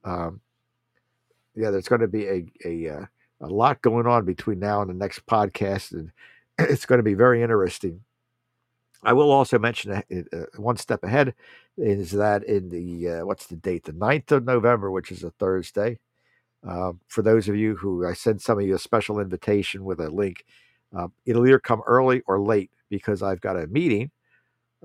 um, 0.03 0.41
yeah, 1.55 1.71
there's 1.71 1.87
going 1.87 2.01
to 2.01 2.07
be 2.07 2.27
a 2.27 2.45
a 2.65 2.89
uh, 2.89 3.05
a 3.41 3.47
lot 3.47 3.81
going 3.81 4.05
on 4.05 4.25
between 4.25 4.59
now 4.59 4.81
and 4.81 4.89
the 4.89 4.93
next 4.93 5.25
podcast, 5.25 5.91
and 5.91 6.11
it's 6.59 6.85
going 6.85 6.99
to 6.99 7.03
be 7.03 7.15
very 7.15 7.41
interesting. 7.41 8.01
I 9.03 9.13
will 9.13 9.31
also 9.31 9.57
mention 9.57 9.91
uh, 9.91 10.01
uh, 10.31 10.45
one 10.57 10.77
step 10.77 11.03
ahead 11.03 11.33
is 11.77 12.11
that 12.11 12.43
in 12.43 12.69
the 12.69 13.09
uh, 13.09 13.25
what's 13.25 13.47
the 13.47 13.55
date? 13.55 13.85
The 13.85 13.93
9th 13.93 14.31
of 14.31 14.45
November, 14.45 14.91
which 14.91 15.11
is 15.11 15.23
a 15.23 15.31
Thursday. 15.31 15.97
Uh, 16.67 16.91
for 17.07 17.23
those 17.23 17.49
of 17.49 17.55
you 17.55 17.75
who 17.75 18.05
I 18.05 18.13
sent 18.13 18.41
some 18.43 18.59
of 18.59 18.65
you 18.65 18.75
a 18.75 18.79
special 18.79 19.19
invitation 19.19 19.83
with 19.83 19.99
a 19.99 20.09
link, 20.09 20.45
uh, 20.95 21.07
it'll 21.25 21.45
either 21.47 21.59
come 21.59 21.81
early 21.85 22.21
or 22.27 22.39
late 22.39 22.71
because 22.89 23.21
I've 23.21 23.41
got 23.41 23.57
a 23.57 23.67
meeting 23.67 24.11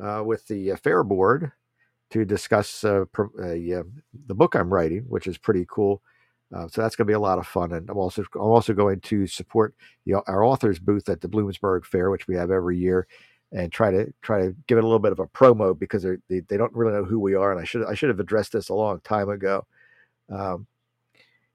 uh, 0.03 0.23
with 0.25 0.47
the 0.47 0.75
Fair 0.83 1.03
Board 1.03 1.53
to 2.11 2.25
discuss 2.25 2.81
the 2.81 3.09
book 4.29 4.55
I'm 4.55 4.73
writing, 4.73 5.05
which 5.09 5.27
is 5.27 5.39
pretty 5.39 5.67
cool. 5.69 6.03
Uh, 6.55 6.69
so 6.69 6.81
that's 6.81 6.95
going 6.95 7.07
to 7.07 7.11
be 7.11 7.15
a 7.15 7.19
lot 7.19 7.39
of 7.39 7.47
fun, 7.47 7.73
and 7.73 7.91
I'm 7.91 7.97
also 7.97 8.23
I'm 8.37 8.41
also 8.43 8.73
going 8.73 9.01
to 9.01 9.27
support 9.27 9.75
the, 10.05 10.15
our 10.29 10.45
authors 10.45 10.79
booth 10.79 11.09
at 11.09 11.21
the 11.21 11.29
Bloomsburg 11.29 11.85
Fair, 11.85 12.11
which 12.11 12.29
we 12.29 12.37
have 12.37 12.53
every 12.53 12.79
year, 12.79 13.09
and 13.51 13.73
try 13.73 13.91
to 13.91 14.13
try 14.23 14.43
to 14.43 14.55
give 14.69 14.79
it 14.79 14.85
a 14.85 14.87
little 14.87 15.01
bit 15.01 15.11
of 15.11 15.19
a 15.19 15.27
promo 15.27 15.77
because 15.77 16.05
they 16.05 16.41
they 16.41 16.57
don't 16.57 16.73
really 16.73 16.93
know 16.93 17.05
who 17.05 17.19
we 17.19 17.35
are, 17.35 17.51
and 17.51 17.61
I 17.61 17.65
should 17.65 17.85
I 17.85 17.95
should 17.95 18.11
have 18.11 18.21
addressed 18.21 18.53
this 18.53 18.69
a 18.69 18.75
long 18.75 19.01
time 19.01 19.29
ago. 19.29 19.67
Um, 20.31 20.69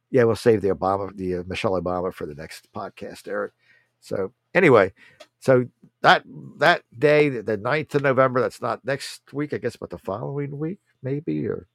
yeah, 0.09 0.25
we'll 0.25 0.35
save 0.35 0.61
the 0.61 0.75
Obama, 0.75 1.15
the 1.15 1.35
uh, 1.37 1.43
Michelle 1.47 1.81
Obama 1.81 2.13
for 2.13 2.25
the 2.25 2.35
next 2.35 2.67
podcast, 2.73 3.29
Eric. 3.29 3.53
So 4.01 4.33
anyway, 4.53 4.93
so 5.39 5.65
that 6.01 6.23
that 6.57 6.83
day, 6.97 7.29
the 7.29 7.57
9th 7.57 7.95
of 7.95 8.03
November, 8.03 8.41
that's 8.41 8.61
not 8.61 8.83
next 8.85 9.33
week, 9.33 9.53
I 9.53 9.57
guess, 9.57 9.75
but 9.75 9.89
the 9.89 9.97
following 9.97 10.57
week, 10.57 10.79
maybe, 11.03 11.47
or 11.47 11.67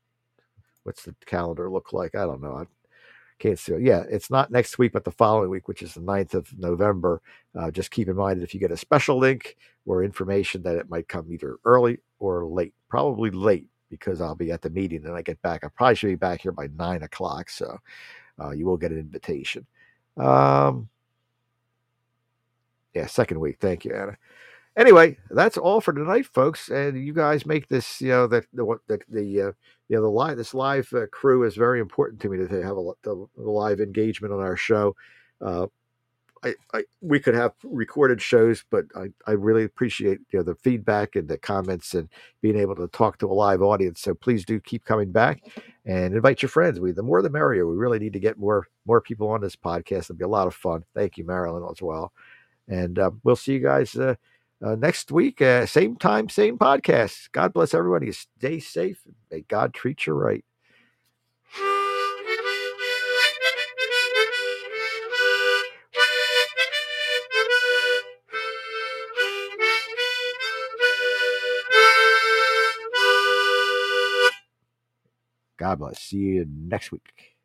what's 0.83 1.05
the 1.05 1.15
calendar 1.27 1.71
look 1.71 1.93
like? 1.93 2.15
I 2.15 2.25
don't 2.25 2.43
know. 2.43 2.57
I 2.57 2.65
can't 3.39 3.59
see. 3.59 3.73
It. 3.75 3.83
Yeah, 3.83 4.05
it's 4.09 4.31
not 4.31 4.51
next 4.51 4.79
week, 4.79 4.93
but 4.93 5.05
the 5.05 5.11
following 5.11 5.51
week, 5.51 5.69
which 5.69 5.83
is 5.83 5.95
the 5.95 6.01
9th 6.01 6.35
of 6.35 6.59
November. 6.59 7.21
Uh, 7.59 7.71
just 7.71 7.91
keep 7.91 8.09
in 8.09 8.17
mind 8.17 8.41
that 8.41 8.45
if 8.45 8.55
you 8.55 8.61
get 8.61 8.73
a 8.73 8.77
special 8.77 9.19
link 9.19 9.57
or 9.85 10.05
information, 10.05 10.63
that 10.63 10.77
it 10.77 10.89
might 10.89 11.09
come 11.09 11.31
either 11.31 11.57
early 11.65 11.99
or 12.19 12.47
late, 12.47 12.75
probably 12.89 13.31
late 13.31 13.67
because 13.91 14.21
I'll 14.21 14.35
be 14.35 14.51
at 14.51 14.63
the 14.63 14.71
meeting 14.71 15.05
and 15.05 15.15
I 15.15 15.23
get 15.23 15.41
back. 15.43 15.65
I 15.65 15.69
probably 15.69 15.95
should 15.97 16.09
be 16.09 16.15
back 16.17 16.41
here 16.41 16.53
by 16.53 16.69
nine 16.77 17.03
o'clock. 17.03 17.51
So 17.51 17.79
uh, 18.41 18.51
you 18.51 18.67
will 18.67 18.77
get 18.77 18.93
an 18.93 18.99
invitation. 18.99 19.67
Um, 20.17 20.89
yeah, 22.97 23.07
second 23.07 23.41
week. 23.41 23.59
Thank 23.61 23.85
you, 23.85 23.95
Anna. 23.95 24.17
Anyway, 24.77 25.19
that's 25.31 25.59
all 25.59 25.81
for 25.81 25.93
tonight, 25.93 26.27
folks. 26.27 26.71
And 26.71 26.97
you 26.97 27.13
guys 27.13 27.45
make 27.45 27.69
this, 27.69 28.01
you 28.01 28.09
know, 28.09 28.27
that 28.29 28.47
the 28.55 28.65
the, 28.89 28.99
the 29.09 29.43
uh, 29.43 29.53
you 29.89 29.97
know 29.97 30.03
the 30.03 30.09
live 30.09 30.39
this 30.39 30.55
live 30.55 30.91
uh, 30.95 31.07
crew 31.13 31.45
is 31.45 31.57
very 31.57 31.79
important 31.79 32.21
to 32.23 32.29
me 32.31 32.39
to 32.39 32.63
have 32.63 32.77
a, 32.79 32.91
the, 33.03 33.27
the 33.37 33.51
live 33.51 33.81
engagement 33.81 34.33
on 34.33 34.41
our 34.41 34.57
show. 34.57 34.97
Uh, 35.41 35.67
I, 36.45 36.55
I, 36.75 36.85
we 37.01 37.19
could 37.19 37.35
have 37.35 37.53
recorded 37.65 38.21
shows, 38.23 38.65
but 38.71 38.85
I, 38.95 39.09
I 39.27 39.33
really 39.33 39.65
appreciate 39.65 40.21
you 40.31 40.39
know 40.39 40.43
the 40.43 40.55
feedback 40.55 41.17
and 41.17 41.29
the 41.29 41.39
comments 41.39 41.95
and 41.95 42.09
being 42.41 42.57
able 42.57 42.77
to 42.77 42.89
talk 42.89 43.19
to 43.19 43.27
a 43.27 43.33
live 43.33 43.63
audience. 43.63 44.01
So 44.01 44.15
please 44.15 44.45
do 44.45 44.61
keep 44.61 44.85
coming 44.85 45.13
back 45.13 45.43
and 45.85 46.15
invite 46.15 46.43
your 46.43 46.49
friends. 46.49 46.81
We 46.81 46.93
the 46.93 47.03
more 47.03 47.21
the 47.21 47.31
merrier. 47.31 47.67
We 47.67 47.77
really 47.77 47.99
need 47.99 48.15
to 48.15 48.21
get 48.21 48.39
more 48.39 48.67
more 48.87 49.01
people 49.03 49.29
on 49.29 49.41
this 49.43 49.57
podcast. 49.57 50.05
It'll 50.05 50.17
be 50.17 50.25
a 50.25 50.29
lot 50.29 50.47
of 50.47 50.55
fun. 50.55 50.85
Thank 50.95 51.19
you, 51.19 51.27
Marilyn, 51.27 51.67
as 51.71 51.83
well. 51.83 52.13
And 52.69 52.99
uh, 52.99 53.13
we'll 53.23 53.37
see 53.37 53.55
you 53.55 53.61
guys 53.61 53.95
uh, 53.97 54.17
uh, 54.65 54.75
next 54.75 55.13
week, 55.13 55.41
uh, 55.41 55.67
same 55.67 55.97
time, 55.97 56.29
same 56.29 56.59
podcast. 56.59 57.31
God 57.33 57.53
bless 57.53 57.75
everybody. 57.75 58.11
Stay 58.13 58.59
safe. 58.59 58.99
May 59.31 59.43
God 59.43 59.75
treat 59.75 60.07
you 60.07 60.15
right. 60.15 60.45
God 75.59 75.79
bless. 75.79 76.01
See 76.01 76.19
you 76.19 76.47
next 76.49 76.93
week. 76.93 77.36